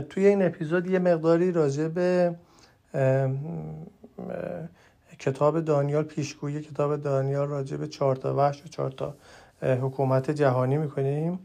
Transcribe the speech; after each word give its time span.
توی 0.00 0.26
این 0.26 0.42
اپیزود 0.42 0.86
یه 0.86 0.98
مقداری 0.98 1.52
راجع 1.52 1.88
به 1.88 2.34
کتاب 5.18 5.60
دانیال 5.60 6.04
پیشگویی 6.04 6.60
کتاب 6.60 6.96
دانیال 6.96 7.48
راجع 7.48 7.76
به 7.76 7.88
چهار 7.88 8.16
تا 8.16 8.34
وحش 8.36 8.62
و 8.64 8.68
چهار 8.68 8.90
تا 8.90 9.14
حکومت 9.62 10.30
جهانی 10.30 10.78
می‌کنیم 10.78 11.38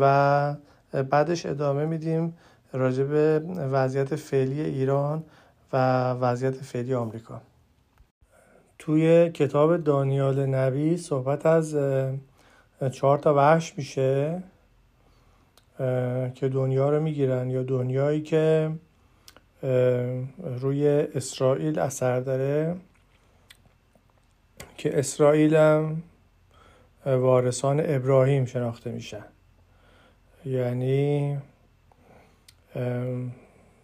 و 0.00 0.54
بعدش 0.92 1.46
ادامه 1.46 1.84
میدیم 1.86 2.34
راجع 2.72 3.04
به 3.04 3.38
وضعیت 3.72 4.16
فعلی 4.16 4.60
ایران 4.60 5.24
و 5.72 6.10
وضعیت 6.12 6.54
فعلی 6.54 6.94
آمریکا. 6.94 7.40
توی 8.78 9.30
کتاب 9.30 9.76
دانیال 9.76 10.46
نبی 10.46 10.96
صحبت 10.96 11.46
از 11.46 11.76
چهار 12.92 13.18
تا 13.18 13.34
وحش 13.34 13.74
میشه. 13.76 14.42
که 16.34 16.48
دنیا 16.52 16.90
رو 16.90 17.02
می‌گیرن 17.02 17.50
یا 17.50 17.62
دنیایی 17.62 18.22
که 18.22 18.70
روی 20.60 20.88
اسرائیل 20.88 21.78
اثر 21.78 22.20
داره 22.20 22.76
که 24.76 24.98
اسرائیل 24.98 25.56
هم 25.56 26.02
وارثان 27.06 27.80
ابراهیم 27.84 28.44
شناخته 28.44 28.90
میشن. 28.90 29.24
یعنی 30.44 31.38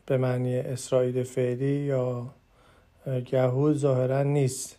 به 0.06 0.16
معنی 0.18 0.58
اسرائیل 0.58 1.22
فعلی 1.22 1.74
یا 1.74 2.26
گهود 3.26 3.76
ظاهرا 3.76 4.22
نیست. 4.22 4.76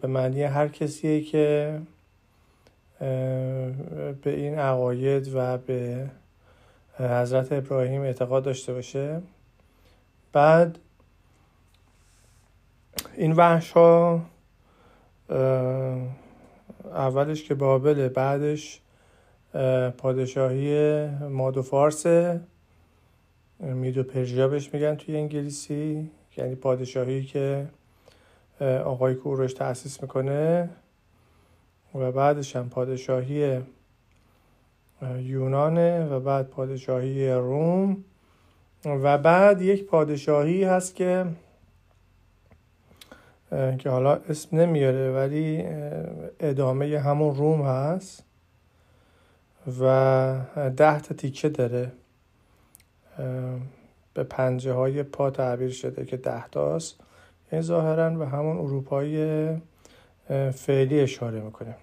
به 0.00 0.08
معنی 0.08 0.42
هر 0.42 0.68
کسیه 0.68 1.20
که 1.20 1.78
به 2.98 4.16
این 4.26 4.58
عقاید 4.58 5.34
و 5.34 5.58
به 5.58 6.10
حضرت 6.98 7.52
ابراهیم 7.52 8.02
اعتقاد 8.02 8.44
داشته 8.44 8.72
باشه. 8.72 9.22
بعد 10.32 10.78
این 13.16 13.32
وحش 13.32 13.72
ها 13.72 14.22
اولش 16.90 17.44
که 17.44 17.54
بابله 17.54 18.08
بعدش 18.08 18.80
پادشاهی 19.98 21.06
ماد 21.08 21.56
و 21.56 21.62
فارس 21.62 22.06
میدو 23.60 24.02
پرژیا 24.02 24.48
بهش 24.48 24.74
میگن 24.74 24.94
توی 24.94 25.16
انگلیسی 25.16 26.10
یعنی 26.36 26.54
پادشاهی 26.54 27.24
که 27.24 27.66
آقای 28.60 29.14
کوروش 29.14 29.54
تأسیس 29.54 30.02
می‌کنه. 30.02 30.70
و 31.94 32.12
بعدش 32.12 32.56
هم 32.56 32.68
پادشاهی 32.68 33.60
یونانه 35.18 36.06
و 36.06 36.20
بعد 36.20 36.48
پادشاهی 36.48 37.30
روم. 37.30 38.04
و 38.84 39.18
بعد 39.18 39.62
یک 39.62 39.86
پادشاهی 39.86 40.64
هست 40.64 40.94
که 40.94 41.26
که 43.78 43.90
حالا 43.90 44.12
اسم 44.12 44.56
نمیاره 44.56 45.12
ولی 45.12 45.64
ادامه 46.40 46.98
همون 46.98 47.34
روم 47.34 47.62
هست 47.62 48.24
و 49.80 50.40
ده 50.76 51.00
تا 51.00 51.14
تیکه 51.14 51.48
داره 51.48 51.92
به 54.14 54.24
پنجه 54.24 54.72
های 54.72 55.02
پا 55.02 55.30
تعبیر 55.30 55.70
شده 55.70 56.04
که 56.04 56.16
ده 56.16 56.48
تاست. 56.48 57.00
این 57.52 57.60
ظاهرا 57.60 58.10
به 58.10 58.26
همون 58.26 58.56
اروپای 58.56 59.48
فعلی 60.54 61.00
اشاره 61.00 61.40
می‌کنه. 61.40 61.76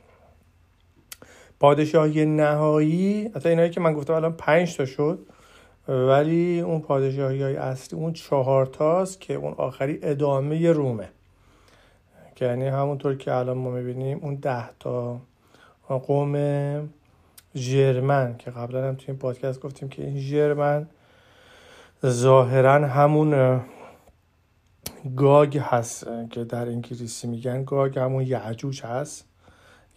پادشاهی 1.61 2.25
نهایی 2.25 3.31
حتی 3.35 3.49
اینایی 3.49 3.69
که 3.69 3.79
من 3.79 3.93
گفتم 3.93 4.13
الان 4.13 4.33
پنج 4.33 4.77
تا 4.77 4.85
شد 4.85 5.19
ولی 5.87 6.59
اون 6.59 6.81
پادشاهی 6.81 7.41
های 7.41 7.55
اصلی 7.55 7.99
اون 7.99 8.13
چهار 8.13 8.65
تاست 8.65 9.21
که 9.21 9.33
اون 9.33 9.53
آخری 9.57 9.99
ادامه 10.03 10.71
رومه. 10.71 11.09
که 12.35 12.45
یعنی 12.45 12.67
همونطور 12.67 13.15
که 13.15 13.33
الان 13.33 13.57
ما 13.57 13.71
می‌بینیم 13.71 14.19
اون 14.21 14.35
ده 14.35 14.69
تا 14.79 15.21
قوم 15.87 16.35
ژرمن 17.55 18.35
که 18.37 18.51
قبلا 18.51 18.87
هم 18.87 18.95
توی 18.95 19.05
این 19.07 19.17
پادکست 19.17 19.59
گفتیم 19.59 19.89
که 19.89 20.03
این 20.03 20.19
ژرمن 20.19 20.87
ظاهرا 22.05 22.87
همون 22.87 23.61
گاگ 25.15 25.57
هست 25.57 26.07
که 26.31 26.43
در 26.43 26.67
انگلیسی 26.67 27.27
میگن 27.27 27.63
گاگ 27.63 27.99
همون 27.99 28.23
یعجوج 28.23 28.81
هست. 28.83 29.30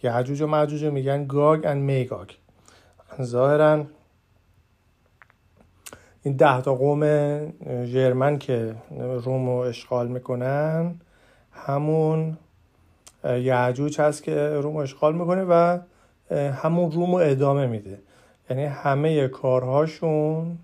یعجوج 0.03 0.41
و 0.41 0.47
معجوج 0.47 0.83
میگن 0.85 1.25
گاگ 1.27 1.65
ان 1.65 1.77
میگاگ. 1.77 2.29
ظاهرا 3.21 3.85
این 6.23 6.35
ده 6.35 6.61
تا 6.61 6.75
قوم 6.75 7.03
ژرمن 7.85 8.39
که 8.39 8.75
روم 8.99 9.45
رو 9.45 9.55
اشغال 9.55 10.07
می‌کنن 10.07 10.95
همون 11.51 12.37
یعجوج 13.23 14.01
هست 14.01 14.23
که 14.23 14.49
روم 14.49 14.75
اشغال 14.77 15.15
می‌کنه 15.15 15.43
و 15.43 15.79
همون 16.31 16.91
روم 16.91 17.11
رو 17.11 17.17
ادامه 17.17 17.67
میده. 17.67 17.99
یعنی 18.49 18.65
همه 18.65 19.27
کارهاشون 19.27 20.57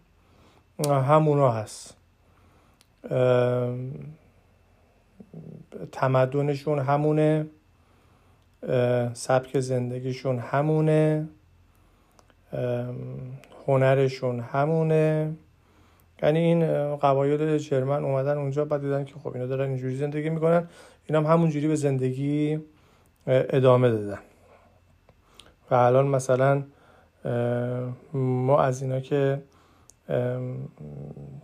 همونا 0.87 1.51
هست. 1.51 1.97
تمدنشون 5.91 6.79
همونه. 6.79 7.45
سبک 9.13 9.59
زندگیشون 9.59 10.39
همونه 10.39 11.27
هنرشون 13.67 14.39
همونه. 14.39 15.33
یعنی 16.23 16.39
این 16.39 16.95
قبایل 16.95 17.57
جرمن 17.57 18.03
اومدن 18.03 18.37
اونجا 18.37 18.65
بعد 18.65 18.81
دیدن 18.81 19.05
که 19.05 19.13
خب 19.23 19.33
اینا 19.33 19.45
دارن 19.45 19.69
اینجوری 19.69 19.95
زندگی 19.95 20.29
می‌کنن. 20.29 20.67
اینا 21.05 21.19
هم 21.19 21.25
همونجوری 21.25 21.67
به 21.67 21.75
زندگی 21.75 22.59
ادامه 23.27 23.89
دادن. 23.89 24.19
و 25.71 25.75
الان 25.75 26.07
مثلا 26.07 26.63
ما 28.13 28.61
از 28.61 28.81
اینا 28.81 28.99
که 28.99 29.41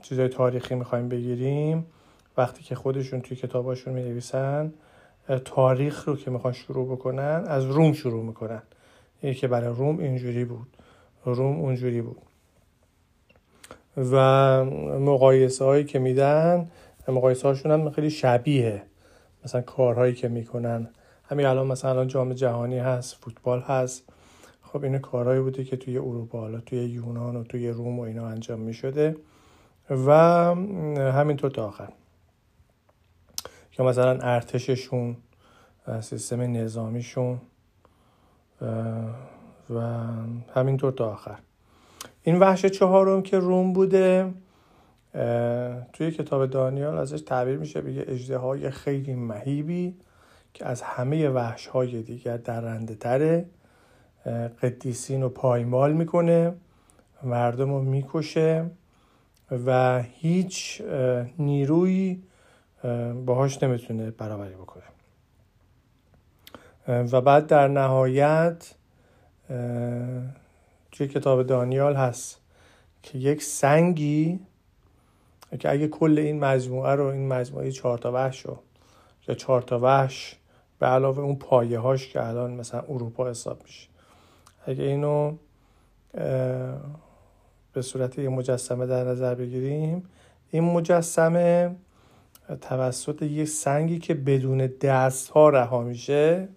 چیزای 0.01 0.28
تاریخی 0.28 0.75
می‌خوایم 0.75 1.09
بگیریم 1.09 1.85
وقتی 2.38 2.63
که 2.63 2.75
خودشون 2.75 3.22
توی 3.22 3.38
کتاباشون 3.38 3.94
می 3.94 4.01
نویسن 4.01 4.73
تاریخ 5.46 6.08
رو 6.08 6.16
که 6.16 6.32
می‌خوان 6.32 6.54
شروع 6.54 6.92
بکنن 6.92 7.44
از 7.48 7.66
روم 7.66 7.94
شروع 7.94 8.24
می‌کنن. 8.24 8.62
یکی 9.24 9.40
که 9.40 9.48
برای 9.48 9.76
روم 9.76 10.00
اینجوری 10.00 10.46
بود. 10.46 10.68
روم 11.26 11.60
اونجوری 11.60 12.02
بود. 12.02 12.22
و 13.98 14.66
مقایسه 15.00 15.66
هایی 15.66 15.84
که 15.84 16.00
میدن 16.00 16.68
مقایسه 17.08 17.48
هاشون 17.48 17.72
هم 17.72 17.90
خیلی 17.90 18.10
شبیه 18.10 18.84
مثلا 19.46 19.62
کارهایی 19.62 20.14
که 20.14 20.28
می‌کنن. 20.28 20.90
همین 21.30 21.46
الان 21.46 21.68
مثلا 21.68 22.06
جام 22.06 22.34
جهانی 22.34 22.80
هست 22.80 23.16
فوتبال 23.16 23.59
هست. 23.59 24.04
خب 24.62 24.84
این 24.84 25.00
کارهایی 25.00 25.42
بوده 25.42 25.64
که 25.64 25.78
توی 25.78 25.98
اروپا 25.98 26.40
حالا 26.40 26.59
توی 26.59 26.80
یونان 26.86 27.36
و 27.36 27.44
توی 27.44 27.70
روم 27.70 28.00
و 28.00 28.02
اینا 28.02 28.28
انجام 28.28 28.59
می‌شده. 28.59 29.16
و 29.90 30.12
همینطور 31.12 31.52
تا 31.52 31.68
آخر. 31.68 31.90
یا 33.80 33.86
مثلا 33.86 34.20
ارتششون 34.22 35.18
سیستم 36.02 36.42
نظامیشون 36.42 37.40
و 39.70 39.82
همینطور 40.56 40.92
تا 40.92 41.12
آخر. 41.12 41.38
این 42.24 42.40
وحش 42.40 42.66
چهارم 42.66 43.22
که 43.22 43.40
روم 43.40 43.74
بوده 43.74 44.34
توی 45.94 46.12
کتاب 46.12 46.46
دانیال 46.46 46.98
ازش 46.98 47.22
تعبیر 47.22 47.58
میشه 47.58 47.82
بگه 47.82 48.06
اجده 48.08 48.38
های 48.38 48.70
خیلی 48.70 49.16
مهیبی 49.16 49.96
که 50.54 50.66
از 50.66 50.82
همه 50.82 51.30
وحش 51.30 51.68
های 51.68 52.02
دیگر 52.02 52.38
درنده 52.38 52.96
تره 52.96 53.46
قدیسین 54.62 55.22
رو 55.22 55.30
پایمال 55.30 55.94
می‌کنه 55.94 56.54
مردم 57.24 57.70
رو 57.70 57.82
می‌کشه 57.82 58.70
و 59.66 60.02
هیچ 60.02 60.82
نیروی 61.40 62.20
باهاش 63.26 63.64
نمی‌تونه 63.64 64.12
برابری 64.12 64.53
بکنه. 64.53 64.84
و 66.88 67.22
بعد 67.22 67.47
در 67.47 67.68
نهایت 67.68 68.74
توی 70.91 71.08
کتاب 71.08 71.44
دانیال 71.44 71.96
هست 71.96 72.41
که 73.03 73.18
یک 73.18 73.44
سنگی 73.44 74.40
که 75.59 75.72
اگه 75.72 75.88
کل 75.88 76.20
این 76.20 76.40
مجموعه 76.40 76.96
رو 76.96 77.06
این 77.06 77.28
مجموعه 77.28 77.72
چهار 77.72 77.97
تا 77.97 78.12
وحش 78.12 78.41
رو 78.41 78.58
یا 79.28 79.35
چهار 79.35 79.62
تا 79.62 79.80
وحش 79.80 80.35
به 80.80 80.85
علاوه 80.85 81.20
اون 81.20 81.35
پایه 81.35 81.80
هاش 81.80 82.08
که 82.08 82.28
الان 82.28 82.52
مثلا 82.52 82.82
اروپا 82.82 83.30
حساب 83.30 83.64
میشه 83.64 83.88
اگه 84.66 84.84
اینو 84.84 85.38
به 87.73 87.82
صورت 87.82 88.20
یه 88.20 88.30
مجسمه 88.30 88.85
در 88.85 89.03
نظر 89.03 89.35
بگیریم 89.35 90.09
این 90.50 90.64
مجسمه 90.64 91.76
توسط 92.61 93.22
یه 93.22 93.46
سنگی 93.46 93.99
که 93.99 94.14
بدون 94.14 94.58
دست 94.82 95.29
ها 95.29 95.49
رها 95.49 95.82
میشه 95.82 96.47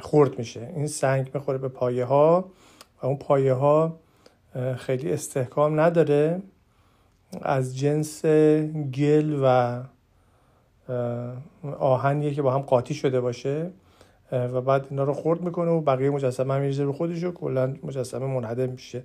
خورد 0.00 0.38
میشه. 0.38 0.72
این 0.76 0.86
سنگ 0.86 1.30
می‌خوره 1.34 1.58
به 1.58 1.68
پایه 1.68 2.04
ها 2.04 2.50
و 3.02 3.06
اون 3.06 3.16
پایه 3.16 3.52
ها 3.52 3.96
خیلی 4.76 5.12
استحکام 5.12 5.80
نداره. 5.80 6.42
از 7.42 7.78
جنس 7.78 8.24
گل 8.94 9.38
و 9.42 9.80
آهنیه 11.78 12.34
که 12.34 12.42
با 12.42 12.50
هم 12.50 12.60
قاطی 12.60 12.94
شده 12.94 13.20
باشه 13.20 13.70
و 14.32 14.60
بعد 14.60 14.86
اینا 14.90 15.04
رو 15.04 15.12
خورد 15.12 15.40
می‌کنه 15.40 15.70
و 15.70 15.80
بقیه 15.80 16.10
مجسمه 16.10 16.58
میریزه 16.58 16.84
رو 16.84 16.92
خودش 16.92 17.24
و 17.24 17.32
کلا 17.32 17.74
مجسمه 17.82 18.26
منهدم 18.26 18.70
میشه. 18.70 19.02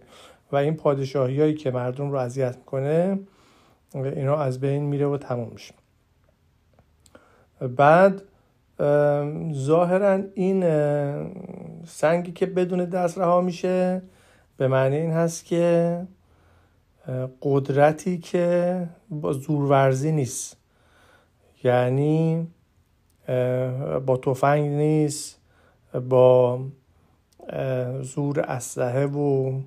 و 0.51 0.55
این 0.55 0.75
پادشاهی 0.75 1.39
هایی 1.39 1.53
که 1.53 1.71
مردم 1.71 2.11
رو 2.11 2.17
اذیت 2.17 2.57
می‌کنه 2.57 3.19
اینا 3.93 4.35
از 4.35 4.59
بین 4.59 4.83
میره 4.83 5.05
و 5.05 5.17
تموم 5.17 5.49
میشه. 5.49 5.73
بعد 7.77 8.21
ظاهرا 9.53 10.23
این 10.33 10.63
سنگی 11.85 12.31
که 12.31 12.45
بدون 12.45 12.85
دست 12.85 13.17
رها 13.17 13.41
میشه 13.41 14.01
به 14.57 14.67
معنی 14.67 14.95
این 14.95 15.11
هست 15.11 15.45
که 15.45 16.07
قدرتی 17.41 18.17
که 18.17 18.87
با 19.09 19.33
زورورزی 19.33 20.11
نیست. 20.11 20.57
یعنی 21.63 22.47
با 24.05 24.17
تفنگ 24.23 24.69
نیست 24.69 25.39
با 26.09 26.59
زور 28.01 28.39
اسلحه 28.39 29.05
و 29.05 29.59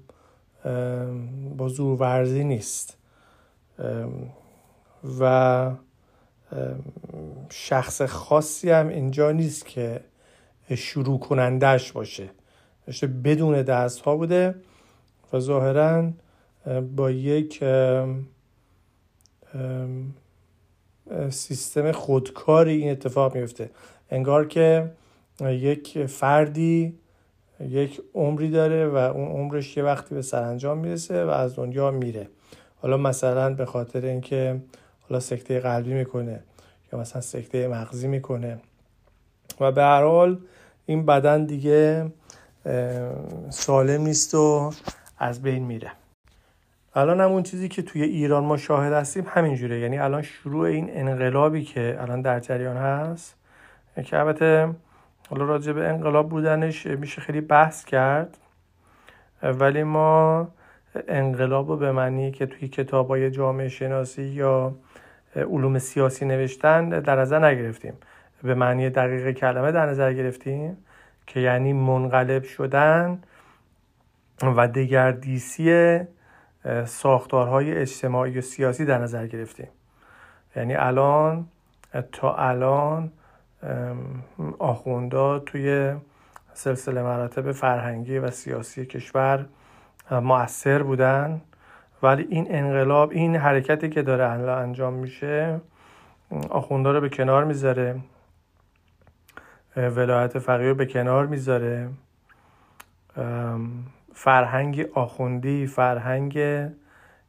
با 1.57 1.69
زورورزی 1.69 2.45
نیست. 2.45 2.96
و 5.21 5.71
شخص 7.51 8.03
خاصی 8.03 8.71
هم 8.71 8.89
اینجا 8.89 9.33
نیست 9.33 9.67
که 9.67 10.01
شروع 10.75 11.19
کنندش 11.19 11.93
باشه. 11.93 12.31
داشته 12.87 13.07
بدون 13.07 13.63
دست 13.63 14.01
ها 14.01 14.17
بوده 14.17 14.55
و 15.33 15.41
ظاهرا 15.41 16.11
با 16.97 17.11
یک 17.11 17.65
سیستم 21.31 21.93
خودکاری 21.93 22.77
این 22.77 22.91
اتفاق 22.91 23.37
میفته 23.37 23.71
انگار 24.11 24.47
که 24.49 24.91
یک 25.41 26.07
فردی 26.07 26.99
یک 27.61 28.01
عمری 28.15 28.51
داره 28.51 28.87
و 28.87 28.97
اون 28.97 29.29
عمرش 29.29 29.77
یه 29.77 29.83
وقتی 29.83 30.15
به 30.15 30.23
سرانجام 30.23 30.79
می‌رسه 30.79 31.25
و 31.25 31.29
از 31.29 31.57
دنیا 31.57 31.91
میره. 31.91 32.29
حالا 32.83 32.97
مثلا 32.97 33.55
به 33.55 33.67
خاطر 33.67 34.05
اینکه 34.05 34.61
حالا 35.09 35.21
سکته 35.21 35.61
قلبی 35.61 35.95
می‌کنه 35.95 36.41
یا 36.93 36.99
مثلا 36.99 37.21
سکته 37.21 37.69
مغزی 37.69 38.09
می‌کنه. 38.09 38.59
و 39.61 39.73
به 39.73 39.83
هر 39.83 40.03
حال 40.03 40.39
این 40.87 41.07
بدن 41.07 41.45
دیگه 41.45 42.07
سالم 43.51 44.03
نیست 44.03 44.35
و 44.35 44.73
از 45.19 45.43
بین 45.43 45.65
میره. 45.65 45.93
الان 46.95 47.21
همون 47.21 47.43
چیزی 47.43 47.69
که 47.69 47.83
توی 47.83 48.03
ایران 48.03 48.45
ما 48.45 48.57
شاهد 48.57 48.93
هستیم 48.93 49.27
همینجوره. 49.29 49.81
یعنی 49.81 49.99
الان 49.99 50.23
شروع 50.23 50.67
این 50.67 50.91
انقلابی 50.91 51.65
که 51.65 51.97
الان 52.01 52.23
در 52.23 52.41
جریان 52.41 52.77
هست 52.77 53.35
که 54.05 54.19
البته 54.19 54.75
حالا 55.31 55.45
راجع 55.45 55.73
به 55.73 55.89
انقلاب 55.89 56.29
بودنش 56.29 56.87
میشه 56.87 57.21
خیلی 57.21 57.41
بحث 57.41 57.85
کرد. 57.85 58.37
ولی 59.43 59.83
ما 59.83 60.49
انقلاب 61.09 61.69
رو 61.69 61.77
به 61.77 61.93
معنی 61.93 62.31
که 62.31 62.47
توی 62.47 62.69
کتاب 62.69 63.09
های 63.09 63.31
جامعه 63.31 63.69
شناسی 63.69 64.23
یا 64.23 64.75
علوم 65.37 65.79
سیاسی 65.79 66.25
نوشتن 66.25 66.89
در 66.89 67.21
نظر 67.21 67.45
نگرفتیم. 67.45 67.95
به 68.43 68.55
معنی 68.55 68.91
دقیق 68.91 69.31
کلمه 69.31 69.73
در 69.73 69.87
نظر 69.87 70.13
گرفتیم 70.13 70.77
که 71.27 71.41
یعنی 71.41 71.73
منقلب 71.73 72.43
شدن 72.43 73.23
و 74.43 74.69
دگردیسی 74.69 76.01
ساختارهای 76.85 77.79
اجتماعی 77.79 78.39
و 78.39 78.41
سیاسی 78.41 78.85
در 78.85 78.99
نظر 78.99 79.27
گرفتیم. 79.27 79.69
یعنی 80.57 80.75
الان 80.75 81.49
تا 82.13 82.35
الان 82.35 83.13
آخوندا 84.59 85.39
توی 85.39 85.93
سلسله 86.55 87.03
مراتب 87.03 87.53
فرهنگی 87.53 88.19
و 88.19 88.31
سیاسی 88.31 88.87
کشور 88.87 89.47
مؤثر 90.11 90.83
بودن 90.83 91.41
ولی 92.03 92.27
این 92.31 92.47
انقلاب 92.51 93.11
این 93.11 93.37
حرکتی 93.37 93.89
که 93.89 94.03
داره 94.03 94.25
انجام 94.51 94.93
میشه 94.93 95.61
آخوندا 96.51 96.93
رو 96.93 97.01
به 97.01 97.09
کنار 97.09 97.45
می‌ذاره 97.45 98.01
ولایت 99.77 100.39
فقیه 100.39 100.69
رو 100.69 100.75
به 100.75 100.87
کنار 100.87 101.27
می‌ذاره 101.27 101.89
فرهنگ 104.15 104.87
آخوندی 104.95 105.67
فرهنگ 105.67 106.39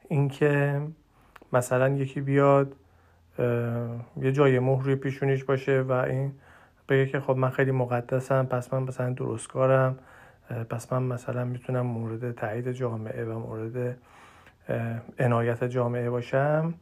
اینکه 0.10 0.82
مثلا 1.54 1.90
یکی 1.90 2.22
بیاد 2.22 2.76
یه 4.18 4.32
جای 4.32 4.60
مهر 4.60 4.84
روی 4.84 4.96
پیشونیش 4.96 5.44
باشه 5.44 5.82
و 5.82 5.92
این 5.92 6.34
بگه 6.90 7.06
که 7.06 7.20
خب 7.20 7.38
من 7.38 7.50
خیلی 7.50 7.72
مقدسم 7.72 8.46
پس 8.46 8.74
من 8.74 8.84
مثلا 8.84 9.10
درستکارم. 9.10 10.00
پس 10.70 10.94
من 10.94 11.04
مثلا 11.04 11.46
می‌تونم 11.46 11.86
مورد 11.86 12.32
تایید 12.32 12.72
جامعه 12.72 13.26
و 13.26 13.40
مورد 13.40 13.98
عنایت 15.20 15.64
جامعه 15.64 16.10
باشم. 16.10 16.74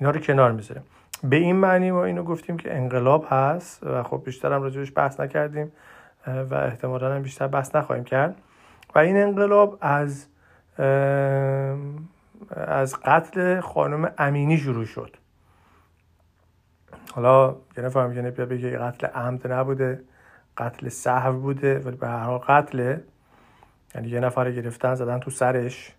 اینا 0.00 0.10
رو 0.10 0.20
کنار 0.20 0.52
می‌ذاره 0.52 0.82
به 1.24 1.36
این 1.36 1.56
معنی 1.56 1.90
ما 1.90 2.04
اینو 2.04 2.22
گفتیم 2.22 2.56
که 2.56 2.76
انقلاب 2.76 3.26
هست 3.28 3.82
و 3.82 4.02
خب 4.02 4.22
بیشتر 4.24 4.52
هم 4.52 4.62
راجبش 4.62 4.92
بحث 4.96 5.20
نکردیم 5.20 5.72
و 6.26 6.54
احتمالا 6.54 7.14
هم 7.14 7.22
بیشتر 7.22 7.46
بحث 7.46 7.74
نخواهیم 7.74 8.04
کرد. 8.04 8.36
و 8.94 8.98
این 8.98 9.16
انقلاب 9.16 9.78
از 9.80 10.26
از 12.50 12.96
قتل 13.04 13.60
خانم 13.60 14.12
امینی 14.18 14.58
شروع 14.58 14.84
شد. 14.84 15.16
حالا 17.12 17.56
یه 17.76 17.84
نفر 17.84 18.06
میگه 18.06 18.30
بیا 18.30 18.46
بگه 18.46 18.78
قتل 18.78 19.06
عمد 19.06 19.52
نبوده 19.52 20.00
قتل 20.56 20.88
صحو 20.88 21.32
بوده 21.32 21.78
ولی 21.78 21.96
به 21.96 22.08
هر 22.08 22.24
حال 22.24 22.38
قتله. 22.38 23.04
یعنی 23.94 24.08
یه 24.08 24.20
نفر 24.20 24.52
گرفتن 24.52 24.94
زدن 24.94 25.20
تو 25.20 25.30
سرش. 25.30 25.92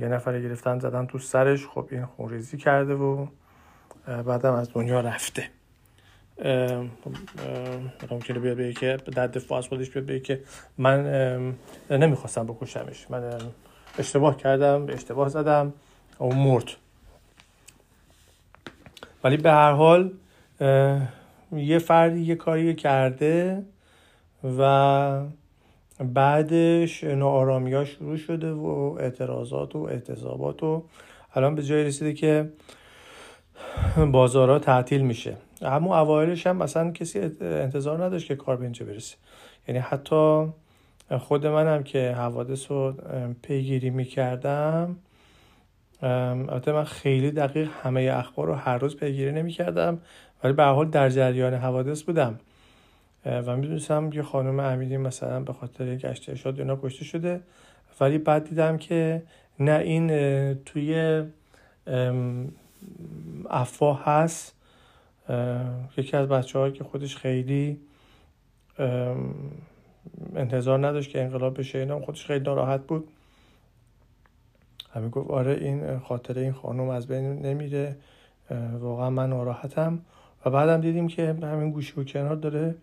یه 0.00 0.08
نفر 0.08 0.40
گرفتن 0.40 0.78
زدن 0.78 1.06
تو 1.06 1.18
سرش. 1.18 1.66
خب 1.66 1.88
این 1.90 2.04
خونریزی 2.06 2.56
کرده 2.56 2.94
و 2.94 3.26
بعدم 4.06 4.52
از 4.52 4.72
دنیا 4.72 5.00
رفته. 5.00 5.48
ممکنه 8.10 8.38
بیاد 8.38 8.56
بگه 8.56 8.72
که 8.72 8.96
در 9.14 9.26
دفاع 9.26 9.58
از 9.58 9.68
خودش 9.68 9.90
بیاد 9.90 10.06
بگه 10.06 10.20
که 10.20 10.40
من 10.78 11.02
نمی‌خواستم 11.90 12.46
بکشمش. 12.46 13.10
من 13.10 13.38
اشتباه 13.98 14.36
کردم 14.36 14.86
اشتباه 14.88 15.28
زدم 15.28 15.72
و 16.20 16.24
مرد. 16.24 16.70
ولی 19.24 19.36
به 19.36 19.50
هر 19.50 19.72
حال 19.72 20.12
یه 21.52 21.78
فردی 21.78 22.20
یه 22.20 22.34
کاری 22.34 22.74
کرده 22.74 23.62
و 24.58 24.60
بعدش 26.04 27.04
ناآرامی 27.04 27.86
شروع 27.86 28.16
شده 28.16 28.52
و 28.52 28.96
اعتراضات 29.00 29.76
و 29.76 29.78
اعتصابات 29.78 30.62
و 30.62 30.84
الان 31.34 31.54
به 31.54 31.62
جای 31.62 31.84
رسیده 31.84 32.12
که 32.12 32.48
بازارها 34.12 34.58
تعطیل 34.58 35.00
میشه. 35.00 35.36
اما 35.62 36.00
اوایلش 36.00 36.46
هم 36.46 36.56
مثلا 36.56 36.90
کسی 36.90 37.30
انتظار 37.40 38.04
نداشت 38.04 38.28
که 38.28 38.36
کار 38.36 38.56
به 38.56 38.62
اینجا 38.62 38.86
برسه. 38.86 39.16
یعنی 39.68 39.80
حتی 39.80 40.46
خود 41.18 41.46
منم 41.46 41.82
که 41.82 42.12
حوادث 42.12 42.70
رو 42.70 42.94
پیگیری 43.42 43.90
می‌کردم 43.90 44.96
البته 46.02 46.72
من 46.72 46.84
خیلی 46.84 47.30
دقیق 47.30 47.68
همه 47.82 48.10
اخبار 48.14 48.46
رو 48.46 48.54
هر 48.54 48.78
روز 48.78 48.96
پیگیری 48.96 49.32
نمی‌کردم 49.32 49.98
ولی 50.44 50.52
به 50.52 50.64
حال 50.64 50.88
در 50.88 51.08
جریان 51.08 51.54
حوادث 51.54 52.02
بودم. 52.02 52.40
و 53.24 53.56
می‌دونستم 53.56 54.10
که 54.10 54.22
خانم 54.22 54.60
امیدی 54.60 54.96
مثلا 54.96 55.40
به 55.40 55.52
خاطر 55.52 55.96
گشت 55.96 56.28
ارشاد 56.28 56.58
اینا 56.58 56.76
کشته 56.82 57.04
شده. 57.04 57.40
ولی 58.00 58.18
بعد 58.18 58.48
دیدم 58.48 58.76
که 58.76 59.22
نه 59.58 59.78
این 59.78 60.08
توی 60.54 61.22
افواه 63.50 64.04
هست. 64.04 64.54
یکی 65.96 66.16
از 66.16 66.28
بچه 66.28 66.72
که 66.72 66.84
خودش 66.84 67.16
خیلی 67.16 67.80
انتظار 70.36 70.86
نداشت 70.86 71.10
که 71.10 71.22
انقلاب 71.22 71.58
بشه 71.58 71.78
اینا 71.78 72.00
خودش 72.00 72.26
خیلی 72.26 72.44
ناراحت 72.44 72.80
بود. 72.80 73.08
همین 74.92 75.10
گفت 75.10 75.30
آره 75.30 75.52
این 75.52 75.98
خاطر 75.98 76.38
این 76.38 76.52
خانم 76.52 76.88
از 76.88 77.06
بین 77.06 77.46
نمیره. 77.46 77.96
واقعا 78.80 79.10
من 79.10 79.30
ناراحتم. 79.30 80.00
و 80.44 80.50
بعدم 80.50 80.80
دیدیم 80.80 81.08
که 81.08 81.36
همین 81.42 81.70
گوشی 81.70 82.00
و 82.00 82.04
کنار 82.04 82.36
داره 82.36 82.74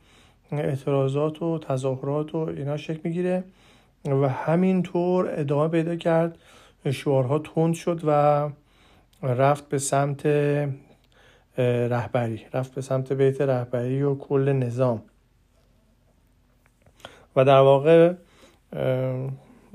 اعتراضات 0.52 1.42
و 1.42 1.60
تظاهرات 1.60 2.36
و 2.36 2.38
اینا 2.38 2.78
شکل 2.78 3.00
می‌گیره 3.04 3.44
و 4.06 4.30
همینطور 4.30 5.30
ادامه 5.30 5.68
پیدا 5.68 5.96
کرد. 5.96 6.38
شعارها 6.92 7.40
تند 7.40 7.74
شد 7.74 8.02
و 8.06 8.50
رفت 9.24 9.70
به 9.70 9.78
سمت 9.78 10.26
رهبری 11.58 12.42
رفت 12.54 12.76
به 12.76 12.82
سمت 12.82 13.14
بیت 13.14 13.42
رهبری 13.42 14.04
و 14.04 14.16
کل 14.16 14.52
نظام. 14.52 15.02
و 17.36 17.46
در 17.46 17.60
واقع 17.60 18.14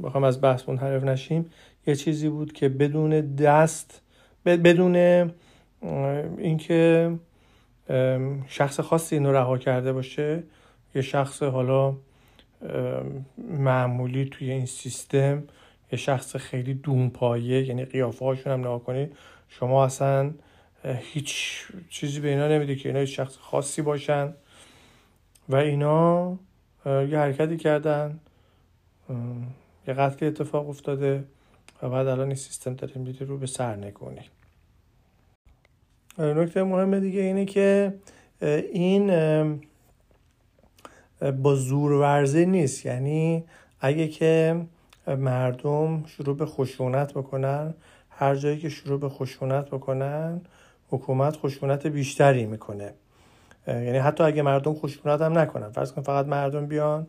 بخوام 0.02 0.24
از 0.24 0.40
بحث 0.40 0.68
منحرف 0.68 1.04
نشیم 1.04 1.50
یه 1.86 1.94
چیزی 1.94 2.28
بود 2.28 2.52
که 2.52 2.68
بدون 2.68 3.34
دست 3.34 4.02
بدون 4.46 4.96
اینکه 6.38 7.12
شخص 8.46 8.80
خاصی 8.80 9.16
اینو 9.16 9.32
رها 9.32 9.58
کرده 9.58 9.92
باشه 9.92 10.42
یه 10.94 11.02
شخص 11.02 11.42
حالا 11.42 11.96
معمولی 13.38 14.24
توی 14.24 14.50
این 14.50 14.66
سیستم 14.66 15.42
یه 15.92 15.98
شخص 15.98 16.36
خیلی 16.36 16.74
دونپایه 16.74 17.68
یعنی 17.68 17.84
قیافه 17.84 18.24
هاشون 18.24 18.52
هم 18.52 18.60
نگاه 18.60 18.84
کنید 18.84 19.16
شما 19.48 19.84
اصلا 19.84 20.30
هیچ 20.84 21.62
چیزی 21.88 22.20
به 22.20 22.28
اینا 22.28 22.48
نمیده 22.48 22.76
که 22.76 22.88
اینا 22.88 23.00
هیچ 23.00 23.16
شخص 23.16 23.36
خاصی 23.36 23.82
باشن. 23.82 24.34
و 25.48 25.56
اینا 25.56 26.38
یه 26.86 27.18
حرکتی 27.18 27.56
کردن 27.56 28.20
یه 29.88 29.94
قتل 29.94 30.26
اتفاق 30.26 30.68
افتاده 30.68 31.24
و 31.82 31.88
بعد 31.88 32.06
الان 32.06 32.26
این 32.26 32.34
سیستم 32.34 32.74
داره 32.74 32.98
میده 32.98 33.24
رو 33.24 33.38
به 33.38 33.46
سر 33.46 33.76
نکنی 33.76 34.20
نکته 36.18 36.62
مهم 36.62 37.00
دیگه 37.00 37.20
اینه 37.20 37.44
که 37.44 37.94
این 38.72 39.10
با 41.42 41.54
زور 41.54 41.92
ورزه 41.92 42.44
نیست. 42.44 42.86
یعنی 42.86 43.44
اگه 43.80 44.08
که 44.08 44.60
مردم 45.06 46.04
شروع 46.06 46.36
به 46.36 46.46
خشونت 46.46 47.14
بکنن 47.14 47.74
هر 48.10 48.34
جایی 48.34 48.58
که 48.58 48.68
شروع 48.68 49.00
به 49.00 49.08
خشونت 49.08 49.66
بکنن 49.66 50.40
حکومت 50.90 51.36
خشونت 51.36 51.86
بیشتری 51.86 52.46
می‌کنه. 52.46 52.94
یعنی 53.68 53.98
حتی 53.98 54.24
اگه 54.24 54.42
مردم 54.42 54.74
خشونت 54.74 55.20
هم 55.20 55.38
نکنن 55.38 55.70
فرض 55.70 55.92
کن 55.92 56.02
فقط 56.02 56.26
مردم 56.26 56.66
بیان 56.66 57.06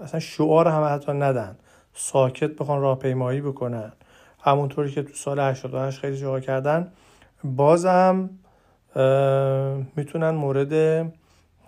اصلا 0.00 0.20
شعار 0.20 0.68
هم 0.68 0.94
حتی 0.94 1.12
ندن. 1.12 1.56
ساکت 1.94 2.50
بخوان 2.50 2.80
راهپیمایی 2.80 3.40
بکنن. 3.40 3.92
همونطوری 4.40 4.90
که 4.90 5.02
تو 5.02 5.14
سال 5.14 5.40
88 5.40 5.98
خیلی 5.98 6.16
جاها 6.16 6.40
کردن 6.40 6.92
بازم 7.44 8.30
می‌تونن 9.96 10.30
مورد 10.30 11.12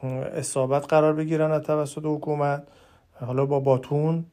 اصابت 0.07 0.87
قرار 0.87 1.13
بگیرن 1.13 1.51
از 1.51 1.63
توسط 1.63 2.03
حکومت 2.05 2.63
حالا 3.21 3.47
با 3.47 3.61
باتون 3.61 4.25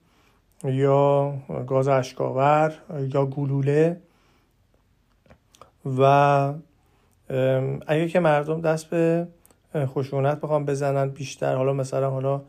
یا 0.63 1.33
گاز 1.67 1.87
اشکاور 1.87 2.73
یا 2.99 3.25
گلوله. 3.25 4.01
و 5.85 6.03
اگه 7.87 8.07
که 8.09 8.19
مردم 8.19 8.61
دست 8.61 8.89
به 8.89 9.27
خشونت 9.75 10.41
بخوام 10.41 10.65
بزنن 10.65 11.09
بیشتر 11.09 11.55
حالا 11.55 11.73
مثلا 11.73 12.09
حالا 12.09 12.41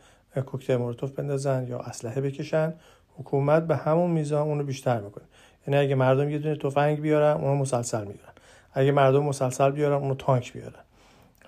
کوکتل 0.46 0.76
مولوتوف 0.76 1.10
بندازن 1.10 1.66
یا 1.68 1.78
اسلحه 1.78 2.20
بکشن 2.20 2.74
حکومت 3.18 3.66
به 3.66 3.76
همون 3.76 4.10
میزان 4.10 4.48
اونو 4.48 4.64
بیشتر 4.64 5.00
می‌کنه. 5.00 5.24
یعنی 5.66 5.80
اگه 5.80 5.94
مردم 5.94 6.30
یه 6.30 6.38
دونه 6.38 6.56
تفنگ 6.56 7.00
بیارن 7.00 7.36
اونو 7.36 7.54
مسلسل 7.54 8.04
می‌گیرن 8.04 8.32
اگه 8.72 8.92
مردم 8.92 9.22
مسلسل 9.22 9.70
بیارن 9.70 10.02
اونو 10.02 10.14
تانک 10.14 10.52
بیارن. 10.52 10.82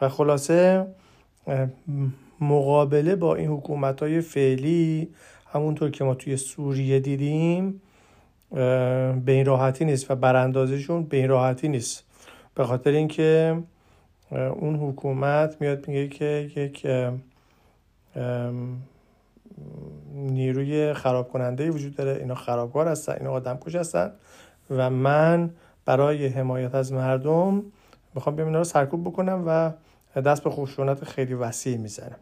و 0.00 0.08
خلاصه 0.08 0.86
مقابله 2.40 3.16
با 3.16 3.34
این 3.34 3.48
حکومت 3.48 4.02
های 4.02 4.20
فعلی 4.20 5.08
همونطور 5.52 5.90
که 5.90 6.04
ما 6.04 6.14
توی 6.14 6.36
سوریه 6.36 7.00
دیدیم 7.00 7.80
به 8.50 9.32
این 9.32 9.46
راحتی 9.46 9.84
نیست 9.84 10.10
و 10.10 10.14
براندازشون 10.14 11.02
به 11.02 11.16
این 11.16 11.28
راحتی 11.28 11.68
نیست. 11.68 12.04
به 12.54 12.64
خاطر 12.64 12.90
اینکه 12.90 13.58
اون 14.30 14.76
حکومت 14.76 15.60
میاد 15.60 15.88
میگه 15.88 16.08
که 16.08 16.50
یک 16.56 16.86
نیروی 20.14 20.92
خراب 20.92 21.28
کننده 21.28 21.70
وجود 21.70 21.96
داره. 21.96 22.20
اینا 22.20 22.34
خرابکار 22.34 22.88
هستن 22.88 23.12
اینا 23.12 23.30
آدم 23.30 23.56
کش 23.56 23.74
هستن 23.74 24.10
و 24.70 24.90
من 24.90 25.50
برای 25.84 26.26
حمایت 26.26 26.74
از 26.74 26.92
مردم 26.92 27.62
می‌خوام 28.14 28.36
بیام 28.36 28.48
اینا 28.48 28.58
رو 28.58 28.64
سرکوب 28.64 29.04
بکنم 29.04 29.44
و 29.46 29.72
دست 30.20 30.44
به 30.44 30.50
خشونت 30.50 31.04
خیلی 31.04 31.34
وسیع 31.34 31.76
می‌زنم 31.76 32.18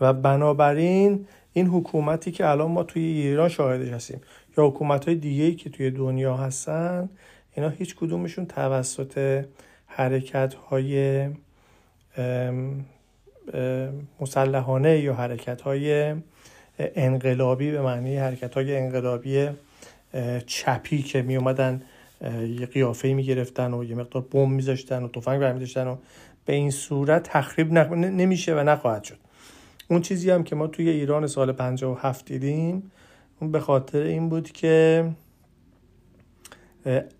و 0.00 0.12
بنابراین 0.12 1.26
این 1.52 1.66
حکومتی 1.66 2.32
که 2.32 2.46
الان 2.46 2.70
ما 2.70 2.82
توی 2.82 3.02
ایران 3.02 3.48
شاهدش 3.48 3.88
هستیم 3.88 4.20
یا 4.58 4.66
حکومت 4.66 5.04
های 5.04 5.14
دیگه 5.14 5.54
که 5.54 5.70
توی 5.70 5.90
دنیا 5.90 6.36
هستن 6.36 7.08
اینا 7.54 7.68
هیچ 7.68 7.96
کدومشون 7.96 8.46
توسط 8.46 9.44
حرکت 9.86 10.54
های 10.54 11.28
مسلحانه 14.20 14.98
یا 14.98 15.14
حرکت 15.14 15.60
های 15.60 16.14
انقلابی 16.78 17.70
به 17.70 17.82
معنی 17.82 18.16
حرکت 18.16 18.54
های 18.54 18.76
انقلابی 18.76 19.48
چپی 20.46 21.02
که 21.02 21.22
می 21.22 21.36
اومدن 21.36 21.82
یه 22.60 22.66
قیافه 22.66 23.12
می 23.12 23.24
گرفتن 23.24 23.74
و 23.74 23.84
یه 23.84 23.94
مقدار 23.94 24.22
بم 24.22 24.50
میذاشتن 24.50 25.02
و 25.02 25.08
تفنگ 25.08 25.40
برمی 25.40 25.58
داشتن 25.58 25.86
و 25.86 25.96
به 26.44 26.52
این 26.52 26.70
صورت 26.70 27.22
تخریب 27.22 27.72
نمیشه 27.72 28.54
و 28.54 28.58
نخواهد 28.58 29.04
شد. 29.04 29.18
اون 29.88 30.00
چیزی 30.00 30.30
هم 30.30 30.44
که 30.44 30.56
ما 30.56 30.66
توی 30.66 30.88
ایران 30.88 31.26
سال 31.26 31.52
57 31.52 32.24
دیدیم 32.24 32.90
اون 33.40 33.52
به 33.52 33.60
خاطر 33.60 34.02
این 34.02 34.28
بود 34.28 34.52
که 34.52 35.08